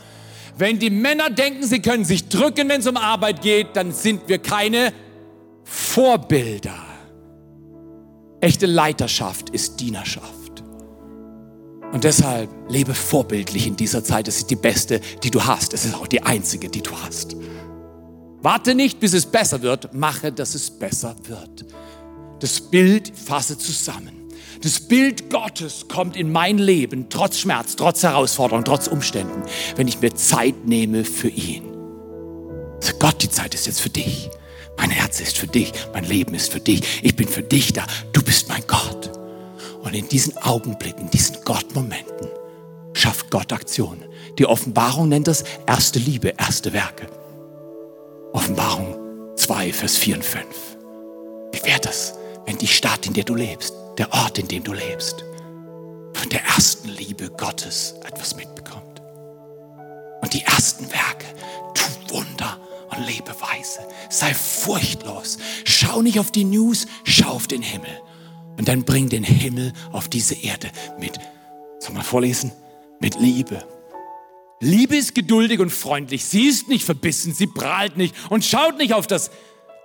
Wenn 0.57 0.79
die 0.79 0.89
Männer 0.89 1.29
denken, 1.29 1.65
sie 1.65 1.81
können 1.81 2.05
sich 2.05 2.29
drücken, 2.29 2.69
wenn 2.69 2.79
es 2.79 2.87
um 2.87 2.97
Arbeit 2.97 3.41
geht, 3.41 3.75
dann 3.75 3.91
sind 3.91 4.27
wir 4.27 4.39
keine 4.39 4.93
Vorbilder. 5.63 6.77
Echte 8.39 8.65
Leiterschaft 8.65 9.49
ist 9.49 9.79
Dienerschaft. 9.81 10.63
Und 11.91 12.03
deshalb 12.03 12.49
lebe 12.69 12.93
vorbildlich 12.93 13.67
in 13.67 13.75
dieser 13.75 14.03
Zeit. 14.03 14.27
Es 14.27 14.37
ist 14.37 14.49
die 14.51 14.55
beste, 14.55 15.01
die 15.23 15.31
du 15.31 15.43
hast. 15.43 15.73
Es 15.73 15.85
ist 15.85 15.95
auch 15.95 16.07
die 16.07 16.23
einzige, 16.23 16.69
die 16.69 16.81
du 16.81 16.91
hast. 16.91 17.35
Warte 18.41 18.75
nicht, 18.75 18.99
bis 18.99 19.13
es 19.13 19.25
besser 19.25 19.61
wird. 19.61 19.93
Mache, 19.93 20.31
dass 20.31 20.55
es 20.55 20.69
besser 20.69 21.15
wird. 21.23 21.65
Das 22.39 22.61
Bild 22.61 23.11
fasse 23.17 23.57
zusammen. 23.57 24.14
Das 24.61 24.79
Bild 24.79 25.29
Gottes 25.29 25.87
kommt 25.87 26.15
in 26.15 26.31
mein 26.31 26.57
Leben 26.57 27.07
trotz 27.09 27.39
Schmerz, 27.39 27.75
trotz 27.75 28.03
Herausforderung, 28.03 28.63
trotz 28.63 28.87
Umständen, 28.87 29.43
wenn 29.75 29.87
ich 29.87 30.01
mir 30.01 30.13
Zeit 30.15 30.65
nehme 30.65 31.03
für 31.03 31.29
ihn. 31.29 31.63
Sag 32.79 32.99
Gott, 32.99 33.21
die 33.21 33.29
Zeit 33.29 33.53
ist 33.53 33.67
jetzt 33.67 33.81
für 33.81 33.89
dich. 33.89 34.29
Mein 34.77 34.89
Herz 34.89 35.19
ist 35.19 35.37
für 35.37 35.47
dich. 35.47 35.71
Mein 35.93 36.03
Leben 36.03 36.33
ist 36.33 36.51
für 36.51 36.59
dich. 36.59 37.03
Ich 37.03 37.15
bin 37.15 37.27
für 37.27 37.43
dich 37.43 37.73
da. 37.73 37.85
Du 38.11 38.21
bist 38.21 38.49
mein 38.49 38.63
Gott. 38.67 39.11
Und 39.81 39.93
in 39.93 40.07
diesen 40.09 40.37
Augenblicken, 40.37 41.09
diesen 41.11 41.43
Gottmomenten, 41.45 42.27
schafft 42.93 43.29
Gott 43.31 43.53
Aktionen. 43.53 44.05
Die 44.37 44.45
Offenbarung 44.45 45.09
nennt 45.09 45.27
das 45.27 45.43
erste 45.65 45.99
Liebe, 45.99 46.33
erste 46.37 46.73
Werke. 46.73 47.07
Offenbarung 48.33 48.95
2, 49.35 49.71
Vers 49.71 49.97
4 49.97 50.15
und 50.15 50.25
5. 50.25 50.45
Wie 51.53 51.63
wäre 51.63 51.79
das, 51.79 52.15
wenn 52.45 52.57
die 52.57 52.67
Stadt, 52.67 53.05
in 53.05 53.13
der 53.13 53.23
du 53.23 53.35
lebst, 53.35 53.73
der 53.97 54.11
Ort, 54.13 54.37
in 54.37 54.47
dem 54.47 54.63
du 54.63 54.73
lebst, 54.73 55.23
von 56.13 56.29
der 56.29 56.43
ersten 56.45 56.89
Liebe 56.89 57.29
Gottes 57.29 57.95
etwas 58.05 58.35
mitbekommt? 58.35 59.01
Und 60.21 60.33
die 60.33 60.41
ersten 60.41 60.85
Werke, 60.91 61.27
tu 61.73 62.15
Wunder 62.15 62.59
und 62.89 63.05
lebe 63.05 63.35
weise. 63.39 63.79
Sei 64.09 64.33
furchtlos. 64.33 65.37
Schau 65.65 66.01
nicht 66.01 66.19
auf 66.19 66.31
die 66.31 66.45
News, 66.45 66.87
schau 67.03 67.29
auf 67.29 67.47
den 67.47 67.61
Himmel. 67.61 68.01
Und 68.57 68.67
dann 68.67 68.83
bring 68.83 69.09
den 69.09 69.23
Himmel 69.23 69.73
auf 69.91 70.07
diese 70.07 70.35
Erde 70.35 70.71
mit, 70.99 71.19
soll 71.79 71.93
man 71.93 72.03
vorlesen? 72.03 72.51
Mit 72.99 73.19
Liebe. 73.19 73.65
Liebe 74.61 74.95
ist 74.95 75.13
geduldig 75.13 75.59
und 75.59 75.69
freundlich. 75.69 76.23
Sie 76.25 76.47
ist 76.47 76.69
nicht 76.69 76.85
verbissen, 76.85 77.33
sie 77.33 77.47
prahlt 77.47 77.97
nicht 77.97 78.15
und 78.29 78.45
schaut 78.45 78.77
nicht 78.77 78.93
auf 78.93 79.05
das 79.05 79.29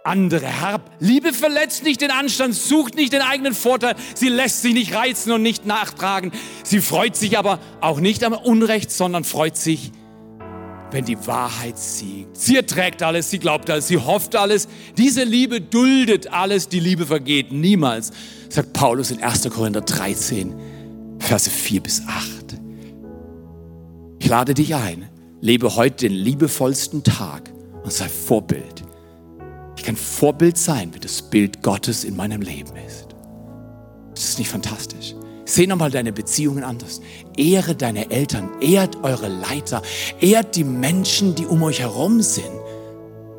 andere 0.04 0.46
herab. 0.46 0.90
Liebe 0.98 1.32
verletzt 1.32 1.84
nicht 1.84 2.00
den 2.00 2.10
Anstand, 2.10 2.54
sucht 2.54 2.94
nicht 2.94 3.12
den 3.12 3.22
eigenen 3.22 3.54
Vorteil. 3.54 3.94
Sie 4.14 4.28
lässt 4.28 4.62
sich 4.62 4.74
nicht 4.74 4.94
reizen 4.94 5.32
und 5.32 5.42
nicht 5.42 5.66
nachtragen. 5.66 6.32
Sie 6.64 6.80
freut 6.80 7.16
sich 7.16 7.38
aber 7.38 7.58
auch 7.80 8.00
nicht 8.00 8.24
am 8.24 8.32
Unrecht, 8.32 8.90
sondern 8.90 9.24
freut 9.24 9.56
sich 9.56 9.92
wenn 10.92 11.04
die 11.04 11.26
Wahrheit 11.26 11.78
siegt. 11.78 12.36
Sie 12.36 12.56
erträgt 12.56 13.02
alles, 13.02 13.30
sie 13.30 13.38
glaubt 13.38 13.70
alles, 13.70 13.88
sie 13.88 13.98
hofft 13.98 14.36
alles. 14.36 14.68
Diese 14.96 15.24
Liebe 15.24 15.60
duldet 15.60 16.32
alles, 16.32 16.68
die 16.68 16.80
Liebe 16.80 17.06
vergeht 17.06 17.52
niemals, 17.52 18.10
sagt 18.48 18.72
Paulus 18.72 19.10
in 19.10 19.22
1. 19.22 19.48
Korinther 19.50 19.82
13, 19.82 20.54
Verse 21.18 21.48
4 21.48 21.82
bis 21.82 22.02
8. 22.06 22.58
Ich 24.18 24.28
lade 24.28 24.54
dich 24.54 24.74
ein, 24.74 25.08
lebe 25.40 25.76
heute 25.76 26.08
den 26.08 26.16
liebevollsten 26.16 27.04
Tag 27.04 27.50
und 27.82 27.92
sei 27.92 28.08
Vorbild. 28.08 28.82
Ich 29.80 29.86
kann 29.86 29.96
Vorbild 29.96 30.58
sein, 30.58 30.92
wie 30.92 31.00
das 31.00 31.22
Bild 31.22 31.62
Gottes 31.62 32.04
in 32.04 32.14
meinem 32.14 32.42
Leben 32.42 32.76
ist. 32.86 33.06
Das 34.14 34.24
ist 34.24 34.38
nicht 34.38 34.50
fantastisch. 34.50 35.14
Seh 35.46 35.66
nochmal 35.66 35.90
deine 35.90 36.12
Beziehungen 36.12 36.64
anders. 36.64 37.00
Ehre 37.34 37.74
deine 37.74 38.10
Eltern, 38.10 38.50
ehrt 38.60 39.02
eure 39.02 39.28
Leiter, 39.28 39.80
ehrt 40.20 40.54
die 40.54 40.64
Menschen, 40.64 41.34
die 41.34 41.46
um 41.46 41.62
euch 41.62 41.80
herum 41.80 42.20
sind. 42.20 42.52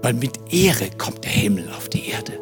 Weil 0.01 0.15
mit 0.15 0.51
Ehre 0.51 0.89
kommt 0.97 1.25
der 1.25 1.31
Himmel 1.31 1.69
auf 1.77 1.89
die 1.89 2.07
Erde. 2.07 2.39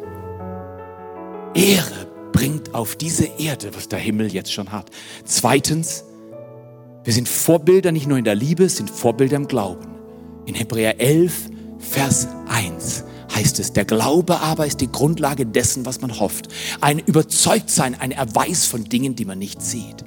Ehre 1.52 2.06
bringt 2.32 2.74
auf 2.74 2.96
diese 2.96 3.26
Erde, 3.26 3.70
was 3.74 3.88
der 3.88 3.98
Himmel 3.98 4.32
jetzt 4.32 4.50
schon 4.50 4.72
hat. 4.72 4.86
Zweitens, 5.26 6.04
wir 7.04 7.12
sind 7.12 7.28
Vorbilder 7.28 7.92
nicht 7.92 8.06
nur 8.06 8.16
in 8.16 8.24
der 8.24 8.34
Liebe, 8.34 8.66
sind 8.70 8.88
Vorbilder 8.88 9.36
im 9.36 9.46
Glauben. 9.46 9.90
In 10.46 10.54
Hebräer 10.54 10.98
11, 10.98 11.50
Vers 11.78 12.28
1 12.48 13.04
heißt 13.40 13.58
es, 13.58 13.72
der 13.72 13.86
Glaube 13.86 14.40
aber 14.40 14.66
ist 14.66 14.80
die 14.82 14.92
Grundlage 14.92 15.46
dessen, 15.46 15.86
was 15.86 16.00
man 16.00 16.20
hofft. 16.20 16.48
Ein 16.80 16.98
Überzeugtsein, 16.98 17.98
ein 17.98 18.12
Erweis 18.12 18.66
von 18.66 18.84
Dingen, 18.84 19.16
die 19.16 19.24
man 19.24 19.38
nicht 19.38 19.62
sieht. 19.62 20.04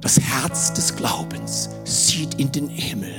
Das 0.00 0.18
Herz 0.18 0.72
des 0.72 0.96
Glaubens 0.96 1.68
sieht 1.84 2.34
in 2.34 2.50
den 2.52 2.68
Himmel 2.68 3.12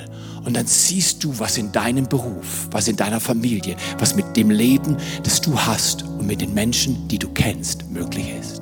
und 0.46 0.56
dann 0.56 0.66
siehst 0.66 1.24
du, 1.24 1.38
was 1.38 1.58
in 1.58 1.72
deinem 1.72 2.08
Beruf, 2.08 2.68
was 2.72 2.88
in 2.88 2.96
deiner 2.96 3.20
Familie, 3.20 3.76
was 4.00 4.16
mit 4.16 4.36
dem 4.36 4.50
Leben, 4.50 4.98
das 5.24 5.42
du 5.42 5.60
hast 5.60 6.04
und 6.04 6.26
mit 6.26 6.42
den 6.42 6.54
Menschen, 6.54 7.08
die 7.08 7.20
du 7.20 7.30
kennst, 7.30 7.90
möglich 7.90 8.34
ist. 8.40 8.62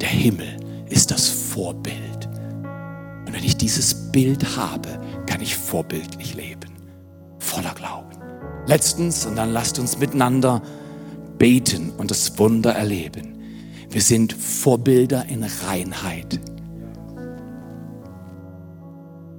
Der 0.00 0.08
Himmel 0.08 0.56
ist 0.88 1.10
das 1.10 1.28
Vorbild. 1.28 2.28
Und 3.26 3.32
wenn 3.32 3.44
ich 3.44 3.56
dieses 3.56 4.12
Bild 4.12 4.56
habe, 4.56 5.00
kann 5.26 5.40
ich 5.40 5.56
vorbildlich 5.56 6.34
leben, 6.34 6.70
voller 7.38 7.74
Glauben. 7.74 8.13
Letztens, 8.66 9.26
und 9.26 9.36
dann 9.36 9.52
lasst 9.52 9.78
uns 9.78 9.98
miteinander 9.98 10.62
beten 11.38 11.90
und 11.98 12.10
das 12.10 12.38
Wunder 12.38 12.72
erleben. 12.72 13.38
Wir 13.90 14.00
sind 14.00 14.32
Vorbilder 14.32 15.26
in 15.26 15.44
Reinheit. 15.44 16.40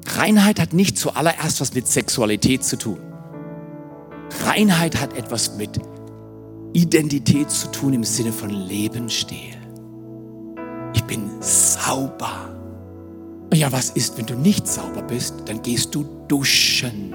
Reinheit 0.08 0.60
hat 0.60 0.74
nicht 0.74 0.98
zuallererst 0.98 1.60
was 1.60 1.74
mit 1.74 1.88
Sexualität 1.88 2.64
zu 2.64 2.78
tun. 2.78 3.00
Reinheit 4.46 5.02
hat 5.02 5.18
etwas 5.18 5.58
mit 5.58 5.80
Identität 6.74 7.50
zu 7.50 7.72
tun 7.72 7.94
im 7.94 8.04
Sinne 8.04 8.32
von 8.32 8.50
Lebensstil. 8.50 9.56
Ich 10.94 11.04
bin 11.04 11.30
sauber. 11.42 12.56
Ja, 13.54 13.72
was 13.72 13.90
ist, 13.90 14.18
wenn 14.18 14.26
du 14.26 14.36
nicht 14.36 14.68
sauber 14.68 15.02
bist? 15.02 15.36
Dann 15.46 15.62
gehst 15.62 15.96
du 15.96 16.06
duschen 16.28 17.14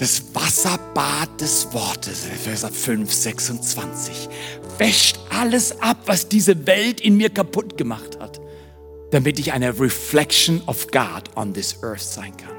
das 0.00 0.34
Wasserbad 0.34 1.38
des 1.38 1.74
Wortes, 1.74 2.24
Vers 2.42 2.64
5, 2.64 3.12
26, 3.12 4.30
wäscht 4.78 5.18
alles 5.28 5.78
ab, 5.82 5.98
was 6.06 6.26
diese 6.26 6.66
Welt 6.66 7.02
in 7.02 7.18
mir 7.18 7.28
kaputt 7.28 7.76
gemacht 7.76 8.18
hat, 8.18 8.40
damit 9.10 9.38
ich 9.38 9.52
eine 9.52 9.78
Reflection 9.78 10.62
of 10.66 10.86
God 10.86 11.24
on 11.36 11.52
this 11.52 11.76
earth 11.82 12.00
sein 12.00 12.34
kann. 12.34 12.56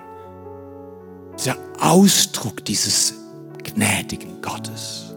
Der 1.44 1.58
Ausdruck 1.80 2.64
dieses 2.64 3.16
gnädigen 3.64 4.40
Gottes. 4.44 5.16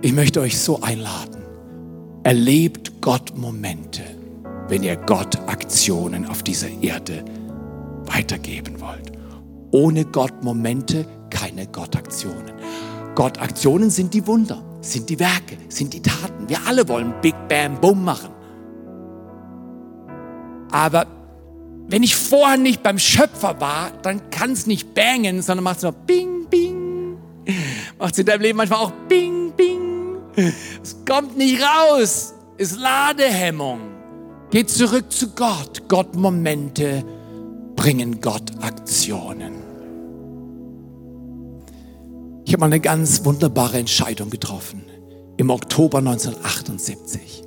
Ich 0.00 0.14
möchte 0.14 0.40
euch 0.40 0.58
so 0.58 0.80
einladen. 0.80 1.42
Erlebt 2.22 3.02
Gott 3.02 3.36
Momente, 3.36 4.02
wenn 4.68 4.82
ihr 4.82 4.96
Gott 4.96 5.36
Aktionen 5.46 6.24
auf 6.24 6.42
dieser 6.42 6.70
Erde 6.70 7.22
weitergeben 8.06 8.80
wollt. 8.80 9.21
Ohne 9.72 10.04
Gott 10.04 10.44
Momente, 10.44 11.06
keine 11.30 11.66
Gottaktionen. 11.66 12.52
Gottaktionen 13.14 13.90
sind 13.90 14.14
die 14.14 14.26
Wunder, 14.26 14.62
sind 14.80 15.10
die 15.10 15.18
Werke, 15.18 15.56
sind 15.68 15.92
die 15.94 16.02
Taten. 16.02 16.48
Wir 16.48 16.58
alle 16.66 16.86
wollen 16.88 17.14
Big 17.20 17.34
Bam 17.48 17.80
Boom 17.80 18.04
machen. 18.04 18.30
Aber 20.70 21.06
wenn 21.88 22.02
ich 22.02 22.16
vorher 22.16 22.56
nicht 22.56 22.82
beim 22.82 22.98
Schöpfer 22.98 23.60
war, 23.60 23.90
dann 24.02 24.30
kann 24.30 24.52
es 24.52 24.66
nicht 24.66 24.94
bangen, 24.94 25.42
sondern 25.42 25.64
macht 25.64 25.78
es 25.78 25.82
nur 25.82 25.92
Bing, 25.92 26.46
Bing. 26.48 27.16
Macht 27.98 28.12
es 28.12 28.18
in 28.18 28.26
deinem 28.26 28.42
Leben 28.42 28.56
manchmal 28.56 28.80
auch 28.80 28.92
Bing, 29.08 29.52
Bing. 29.56 30.16
Es 30.82 30.96
kommt 31.08 31.36
nicht 31.36 31.62
raus. 31.62 32.34
Ist 32.56 32.78
Ladehemmung. 32.78 33.80
Geht 34.50 34.70
zurück 34.70 35.10
zu 35.10 35.30
Gott. 35.30 35.82
Gott 35.88 36.14
Momente 36.14 37.04
bringen 37.76 38.20
Gott 38.20 38.52
Aktionen. 38.60 39.61
Ich 42.52 42.54
habe 42.54 42.60
mal 42.60 42.66
eine 42.66 42.80
ganz 42.80 43.24
wunderbare 43.24 43.78
Entscheidung 43.78 44.28
getroffen 44.28 44.84
im 45.38 45.48
Oktober 45.48 46.00
1978. 46.00 47.44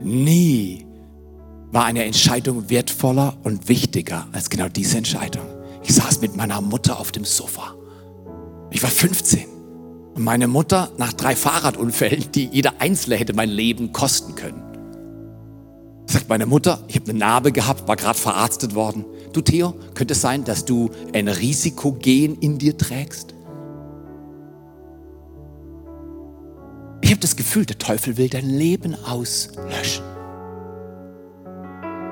Nie 0.00 0.86
war 1.70 1.84
eine 1.84 2.04
Entscheidung 2.04 2.70
wertvoller 2.70 3.36
und 3.44 3.68
wichtiger 3.68 4.26
als 4.32 4.48
genau 4.48 4.70
diese 4.70 4.96
Entscheidung. 4.96 5.44
Ich 5.82 5.94
saß 5.96 6.22
mit 6.22 6.34
meiner 6.34 6.62
Mutter 6.62 6.98
auf 6.98 7.12
dem 7.12 7.26
Sofa. 7.26 7.74
Ich 8.70 8.82
war 8.82 8.88
15 8.88 9.44
und 10.14 10.24
meine 10.24 10.48
Mutter 10.48 10.90
nach 10.96 11.12
drei 11.12 11.36
Fahrradunfällen, 11.36 12.32
die 12.32 12.46
jeder 12.46 12.80
einzelne 12.80 13.16
hätte 13.16 13.34
mein 13.34 13.50
Leben 13.50 13.92
kosten 13.92 14.34
können, 14.34 14.62
sagt 16.06 16.30
meine 16.30 16.46
Mutter, 16.46 16.82
ich 16.88 16.96
habe 16.96 17.10
eine 17.10 17.18
Narbe 17.18 17.52
gehabt, 17.52 17.86
war 17.86 17.96
gerade 17.96 18.18
verarztet 18.18 18.74
worden. 18.74 19.04
Du 19.32 19.40
Theo, 19.40 19.74
könnte 19.94 20.12
es 20.12 20.20
sein, 20.20 20.44
dass 20.44 20.64
du 20.64 20.90
ein 21.12 21.28
Risikogen 21.28 22.38
in 22.40 22.58
dir 22.58 22.76
trägst? 22.76 23.34
Ich 27.00 27.10
habe 27.10 27.20
das 27.20 27.36
Gefühl, 27.36 27.64
der 27.64 27.78
Teufel 27.78 28.16
will 28.16 28.28
dein 28.28 28.48
Leben 28.48 28.94
auslöschen. 28.94 30.04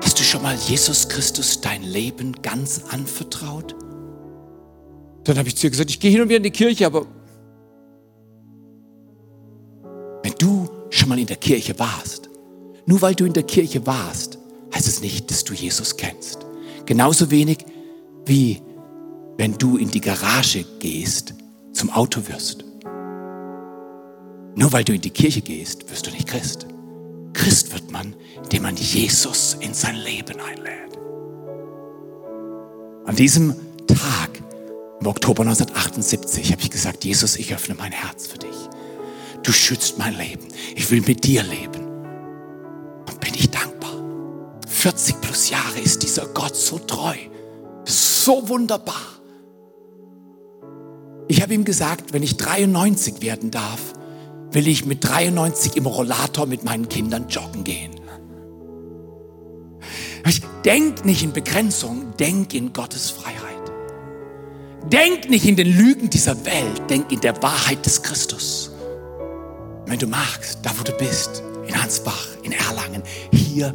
Hast 0.01 0.19
du 0.19 0.23
schon 0.23 0.41
mal 0.41 0.55
Jesus 0.55 1.09
Christus 1.09 1.61
dein 1.61 1.83
Leben 1.83 2.33
ganz 2.41 2.81
anvertraut? 2.89 3.75
Dann 5.23 5.37
habe 5.37 5.47
ich 5.49 5.57
zu 5.57 5.67
ihr 5.67 5.71
gesagt, 5.71 5.89
ich 5.89 5.99
gehe 5.99 6.11
hin 6.11 6.21
und 6.21 6.29
wieder 6.29 6.37
in 6.37 6.43
die 6.43 6.51
Kirche, 6.51 6.85
aber 6.85 7.05
Wenn 10.27 10.33
du 10.39 10.67
schon 10.89 11.07
mal 11.07 11.19
in 11.19 11.25
der 11.25 11.37
Kirche 11.37 11.79
warst, 11.79 12.29
nur 12.85 13.01
weil 13.01 13.15
du 13.15 13.23
in 13.23 13.31
der 13.31 13.43
Kirche 13.43 13.85
warst, 13.87 14.37
heißt 14.75 14.85
es 14.85 14.99
nicht, 14.99 15.31
dass 15.31 15.45
du 15.45 15.53
Jesus 15.53 15.95
kennst. 15.95 16.46
Genauso 16.87 17.29
wenig 17.29 17.59
wie 18.25 18.61
wenn 19.37 19.57
du 19.57 19.77
in 19.77 19.91
die 19.91 20.01
Garage 20.01 20.65
gehst, 20.79 21.35
zum 21.73 21.91
Auto 21.91 22.27
wirst. 22.27 22.65
Nur 24.55 24.71
weil 24.71 24.83
du 24.83 24.93
in 24.93 25.01
die 25.01 25.11
Kirche 25.11 25.41
gehst, 25.41 25.91
wirst 25.91 26.07
du 26.07 26.11
nicht 26.11 26.27
Christ. 26.27 26.65
Christ 27.33 27.71
wird 27.71 27.91
man, 27.91 28.15
indem 28.41 28.63
man 28.63 28.75
Jesus 28.75 29.55
in 29.59 29.73
sein 29.73 29.95
Leben 29.95 30.39
einlädt. 30.39 30.97
An 33.05 33.15
diesem 33.15 33.53
Tag, 33.85 34.41
im 34.99 35.07
Oktober 35.07 35.43
1978, 35.43 36.51
habe 36.51 36.61
ich 36.61 36.71
gesagt, 36.71 37.05
Jesus, 37.05 37.35
ich 37.35 37.53
öffne 37.53 37.75
mein 37.75 37.91
Herz 37.91 38.27
für 38.27 38.39
dich. 38.39 38.55
Du 39.43 39.51
schützt 39.51 39.99
mein 39.99 40.17
Leben. 40.17 40.47
Ich 40.75 40.89
will 40.89 41.01
mit 41.01 41.23
dir 41.25 41.43
leben. 41.43 41.85
Und 43.07 43.19
bin 43.19 43.33
ich 43.35 43.51
dankbar. 43.51 43.76
40 44.77 45.21
plus 45.21 45.49
Jahre 45.49 45.79
ist 45.79 46.03
dieser 46.03 46.27
Gott 46.27 46.55
so 46.55 46.77
treu. 46.77 47.15
So 47.85 48.47
wunderbar. 48.47 49.01
Ich 51.27 51.41
habe 51.41 51.55
ihm 51.55 51.65
gesagt, 51.65 52.13
wenn 52.13 52.21
ich 52.21 52.37
93 52.37 53.23
werden 53.23 53.49
darf, 53.49 53.95
will 54.51 54.67
ich 54.67 54.85
mit 54.85 55.03
93 55.03 55.77
im 55.77 55.87
Rollator 55.87 56.45
mit 56.45 56.63
meinen 56.63 56.87
Kindern 56.89 57.27
joggen 57.27 57.63
gehen. 57.63 57.99
Ich 60.27 60.41
denk 60.63 61.05
nicht 61.05 61.23
in 61.23 61.33
Begrenzung, 61.33 62.15
denk 62.19 62.53
in 62.53 62.71
Gottes 62.71 63.09
Freiheit. 63.09 63.71
Denk 64.91 65.27
nicht 65.27 65.45
in 65.45 65.55
den 65.55 65.75
Lügen 65.75 66.11
dieser 66.11 66.45
Welt, 66.45 66.83
denk 66.87 67.11
in 67.11 67.21
der 67.21 67.41
Wahrheit 67.41 67.83
des 67.83 68.03
Christus. 68.03 68.71
Wenn 69.87 69.97
du 69.97 70.05
magst, 70.05 70.59
da 70.61 70.69
wo 70.77 70.83
du 70.83 70.91
bist, 70.93 71.41
in 71.65 71.73
Ansbach, 71.73 72.27
in 72.43 72.51
Erlangen, 72.51 73.01
hier 73.33 73.73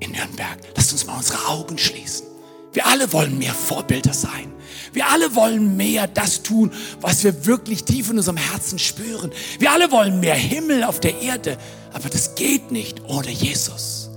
in 0.00 0.12
Nürnberg, 0.12 0.58
lasst 0.76 0.92
uns 0.92 1.06
mal 1.06 1.16
unsere 1.16 1.46
Augen 1.46 1.78
schließen. 1.78 2.26
Wir 2.72 2.86
alle 2.86 3.12
wollen 3.12 3.38
mehr 3.38 3.54
Vorbilder 3.54 4.12
sein. 4.12 4.52
Wir 4.92 5.08
alle 5.08 5.34
wollen 5.34 5.76
mehr 5.76 6.06
das 6.06 6.42
tun, 6.42 6.72
was 7.00 7.24
wir 7.24 7.46
wirklich 7.46 7.84
tief 7.84 8.10
in 8.10 8.18
unserem 8.18 8.36
Herzen 8.36 8.78
spüren. 8.78 9.30
Wir 9.58 9.72
alle 9.72 9.90
wollen 9.90 10.20
mehr 10.20 10.34
Himmel 10.34 10.84
auf 10.84 11.00
der 11.00 11.20
Erde. 11.20 11.58
Aber 11.92 12.08
das 12.08 12.34
geht 12.34 12.70
nicht 12.70 13.02
ohne 13.08 13.30
Jesus. 13.30 14.10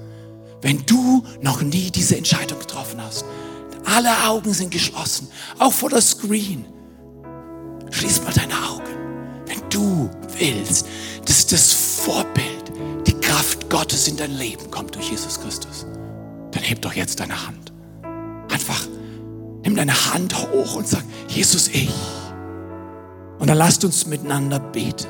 Wenn 0.62 0.86
du 0.86 1.24
noch 1.42 1.62
nie 1.62 1.92
diese 1.92 2.16
Entscheidung 2.16 2.60
getroffen 2.60 3.02
hast, 3.02 3.26
alle 3.86 4.26
Augen 4.26 4.54
sind 4.54 4.72
geschlossen, 4.72 5.28
auch 5.60 5.74
vor 5.74 5.90
der 5.90 6.02
Screen. 6.02 6.66
Schließ 7.92 8.24
mal 8.24 8.34
deine 8.34 8.56
Augen. 8.70 8.84
Wenn 9.46 9.70
du 9.70 10.10
willst, 10.38 10.88
dass 11.26 11.46
das 11.48 11.74
Vorbild, 11.74 12.63
Kraft 13.34 13.68
Gottes 13.72 14.08
in 14.08 14.16
dein 14.16 14.38
Leben 14.38 14.70
kommt 14.70 14.94
durch 14.94 15.10
Jesus 15.10 15.40
Christus, 15.42 15.88
dann 16.52 16.62
heb 16.62 16.84
doch 16.84 16.94
jetzt 16.94 17.20
deine 17.20 17.48
Hand. 17.48 17.74
Einfach 18.52 18.88
nimm 19.64 19.76
deine 19.76 20.14
Hand 20.14 20.38
hoch 20.38 20.76
und 20.76 20.88
sag, 20.88 21.04
Jesus, 21.30 21.68
ich. 21.70 21.96
Und 23.40 23.50
dann 23.50 23.58
lasst 23.58 23.84
uns 23.86 24.06
miteinander 24.06 24.60
beten. 24.60 25.08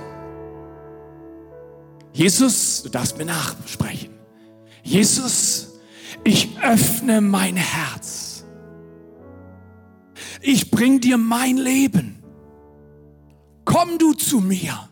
Jesus, 2.13 2.83
du 2.83 2.89
darfst 2.89 3.17
mir 3.17 3.25
nachsprechen. 3.25 4.11
Jesus, 4.83 5.73
ich 6.23 6.57
öffne 6.63 7.19
mein 7.19 7.57
Herz. 7.57 8.45
Ich 10.39 10.71
bring 10.71 11.01
dir 11.01 11.17
mein 11.17 11.57
Leben. 11.57 12.23
Komm 13.65 13.97
du 13.97 14.13
zu 14.13 14.39
mir. 14.39 14.87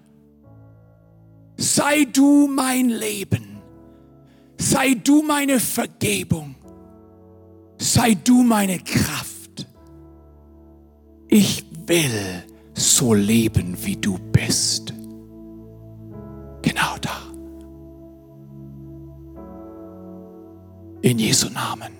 Sei 1.61 2.05
du 2.05 2.47
mein 2.47 2.89
Leben. 2.89 3.61
Sei 4.57 4.95
du 4.95 5.21
meine 5.21 5.59
Vergebung. 5.59 6.55
Sei 7.77 8.15
du 8.15 8.41
meine 8.41 8.79
Kraft. 8.79 9.67
Ich 11.27 11.63
will 11.85 12.43
so 12.73 13.13
leben, 13.13 13.77
wie 13.85 13.95
du 13.95 14.17
bist. 14.17 14.91
Genau 16.63 16.97
da. 16.99 17.21
In 21.03 21.19
Jesu 21.19 21.47
Namen. 21.49 21.93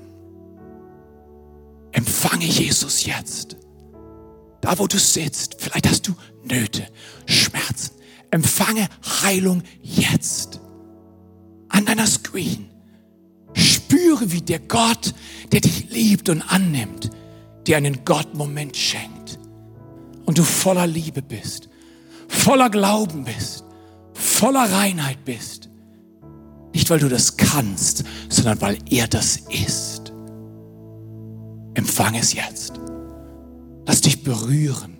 Empfange 1.92 2.46
Jesus 2.46 3.06
jetzt. 3.06 3.58
Da, 4.60 4.80
wo 4.80 4.88
du 4.88 4.98
sitzt, 4.98 5.58
vielleicht 5.60 5.88
hast 5.88 6.08
du 6.08 6.16
Nöte, 6.44 6.88
Schmerzen. 7.28 8.01
Empfange 8.32 8.88
Heilung 9.22 9.62
jetzt. 9.82 10.60
An 11.70 11.86
deiner 11.86 12.08
Screen. 12.08 12.70
Spüre, 13.54 14.32
wie 14.32 14.42
der 14.42 14.60
Gott, 14.60 15.14
der 15.52 15.62
dich 15.62 15.90
liebt 15.90 16.30
und 16.30 16.42
annimmt, 16.42 17.10
dir 17.68 17.78
einen 17.78 18.06
Gott-Moment 18.06 18.76
schenkt. 18.76 19.40
Und 20.26 20.38
du 20.38 20.44
voller 20.44 20.88
Liebe 20.88 21.22
bist, 21.22 21.70
voller 22.28 22.70
Glauben 22.70 23.26
bist, 23.26 23.66
voller 24.14 24.72
Reinheit 24.72 25.26
bist. 25.26 25.70
Nicht, 26.74 26.90
weil 26.90 27.00
du 27.00 27.10
das 27.10 27.36
kannst, 27.36 28.06
sondern 28.30 28.62
weil 28.62 28.78
er 28.90 29.08
das 29.08 29.38
ist. 29.50 30.14
Empfang 31.74 32.16
es 32.16 32.34
jetzt. 32.34 32.80
Lass 33.86 34.02
dich 34.02 34.24
berühren 34.24 34.98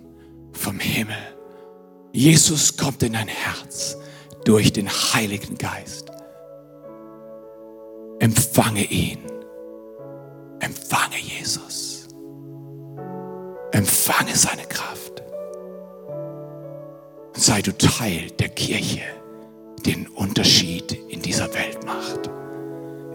vom 0.52 0.78
Himmel. 0.78 1.31
Jesus 2.12 2.76
kommt 2.76 3.02
in 3.02 3.14
dein 3.14 3.28
Herz 3.28 3.96
durch 4.44 4.70
den 4.70 4.88
Heiligen 4.88 5.56
Geist. 5.56 6.12
Empfange 8.18 8.84
ihn. 8.84 9.18
Empfange 10.60 11.16
Jesus. 11.16 12.08
Empfange 13.72 14.36
seine 14.36 14.64
Kraft. 14.64 15.22
Und 17.34 17.42
sei 17.42 17.62
du 17.62 17.76
Teil 17.78 18.30
der 18.38 18.50
Kirche, 18.50 19.02
die 19.78 19.92
den 19.94 20.06
Unterschied 20.08 20.92
in 21.08 21.22
dieser 21.22 21.52
Welt 21.54 21.82
macht. 21.86 22.30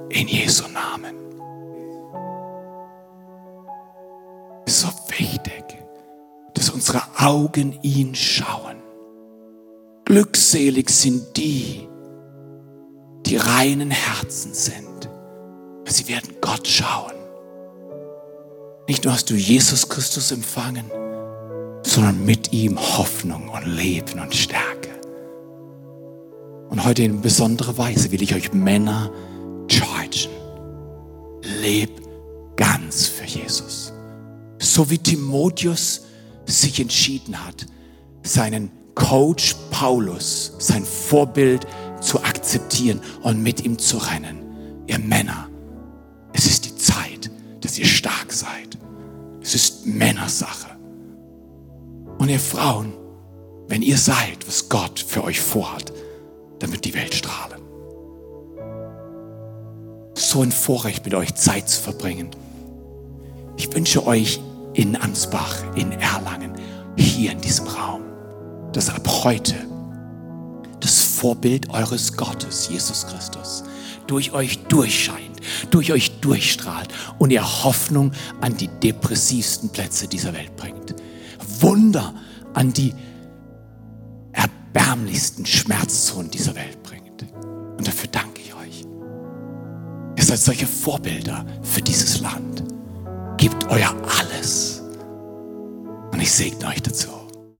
In 0.10 0.28
Jesu 0.28 0.68
Namen. 0.70 1.16
Es 4.66 4.74
ist 4.74 4.82
so 4.82 4.89
wichtig, 5.20 5.64
dass 6.56 6.72
unsere 6.72 7.04
Augen 7.20 7.78
ihn 7.84 8.16
schauen. 8.16 8.87
Glückselig 10.08 10.89
sind 10.89 11.36
die, 11.36 11.86
die 13.26 13.36
reinen 13.36 13.91
Herzen 13.91 14.53
sind. 14.53 15.10
Sie 15.86 16.08
werden 16.08 16.38
Gott 16.39 16.66
schauen. 16.66 17.12
Nicht 18.88 19.03
nur 19.03 19.12
hast 19.12 19.30
du 19.30 19.34
Jesus 19.34 19.89
Christus 19.89 20.32
empfangen, 20.32 20.86
sondern 21.84 22.24
mit 22.24 22.53
ihm 22.53 22.80
Hoffnung 22.80 23.49
und 23.49 23.66
Leben 23.66 24.22
und 24.22 24.34
Stärke. 24.34 24.91
Und 26.70 26.86
heute 26.86 27.03
in 27.03 27.20
besonderer 27.20 27.78
Weise 27.78 28.10
will 28.10 28.22
ich 28.22 28.34
euch 28.34 28.53
Männer 28.53 29.12
chargen. 29.68 30.32
Leb 31.62 31.91
ganz 32.55 33.08
für 33.08 33.26
Jesus. 33.26 33.91
So 34.58 34.89
wie 34.89 34.99
Timotheus 34.99 36.05
sich 36.45 36.80
entschieden 36.80 37.45
hat, 37.45 37.66
seinen 38.24 38.77
Coach 38.98 39.56
Paulus, 39.70 40.54
sein 40.58 40.84
Vorbild 40.84 41.68
zu 42.02 42.22
akzeptieren 42.24 43.00
und 43.22 43.43
mit 43.43 43.64
ihm 43.64 43.78
zu 43.78 43.98
rennen. 43.98 44.39
Ihr 44.88 44.98
Männer, 44.98 45.50
es 46.34 46.48
ist 46.48 46.66
die 46.66 46.76
Zeit, 46.76 47.30
dass 47.62 47.78
ihr 47.78 47.86
stark 47.86 48.34
seid. 48.34 48.78
Es 49.39 49.54
ist 49.54 49.86
Männersache. 49.86 50.76
Und 52.18 52.30
ihr 52.30 52.39
Frauen, 52.39 52.91
wenn 53.68 53.84
ihr 53.84 53.98
seid, 53.98 54.45
was 54.48 54.68
Gott 54.68 55.00
für 55.00 55.24
euch 55.24 55.39
vorhat, 55.39 55.93
dann 56.60 56.72
wird 56.72 56.84
die 56.84 56.95
Welt 56.95 57.14
strahlen. 57.14 57.62
So 60.16 60.41
ein 60.41 60.52
Vorrecht, 60.52 61.06
mit 61.06 61.14
euch 61.14 61.36
Zeit 61.36 61.70
zu 61.70 61.82
verbringen. 61.82 62.32
Ich 63.58 63.72
wünsche 63.74 64.08
euch 64.08 64.41
in 64.74 64.95
Ansbach, 64.95 65.64
in 65.76 65.91
Erlangen, 65.91 66.54
hier 66.98 67.32
in 67.32 67.41
diesem 67.41 67.68
Raum, 67.68 68.07
dass 68.78 68.92
ab 68.92 69.24
heute 69.24 69.56
das 70.82 71.02
Vorbild 71.02 71.72
eures 71.72 72.16
Gottes, 72.16 72.70
Jesus 72.70 73.08
Christus, 73.08 73.64
durch 74.06 74.34
euch 74.34 74.60
durchscheint, 74.68 75.42
durch 75.72 75.92
euch 75.92 76.20
durchstrahlt 76.20 76.90
und 77.18 77.32
ihr 77.32 77.64
Hoffnung 77.64 78.12
an 78.40 78.56
die 78.56 78.68
depressivsten 78.68 79.70
Plätze 79.70 80.08
dieser 80.08 80.32
Welt 80.34 80.56
bringt. 80.58 80.94
Wunder 81.60 82.14
an 82.54 82.72
die 82.72 82.94
erbärmlichsten 84.34 85.48
Schmerzzonen 85.48 86.30
dieser 86.30 86.54
Welt 86.54 86.84
bringt. 86.84 87.26
Und 87.80 87.88
dafür 87.88 88.10
danke 88.12 88.42
ich 88.42 88.54
euch. 88.54 88.86
Ihr 90.18 90.24
seid 90.24 90.38
solche 90.38 90.68
Vorbilder 90.68 91.48
für 91.64 91.82
dieses 91.82 92.20
Land. 92.20 92.64
Gebt 93.38 93.72
euer 93.72 93.96
alles. 94.20 94.84
Und 96.12 96.22
ich 96.22 96.32
segne 96.32 96.68
euch 96.68 96.84
dazu. 96.84 97.16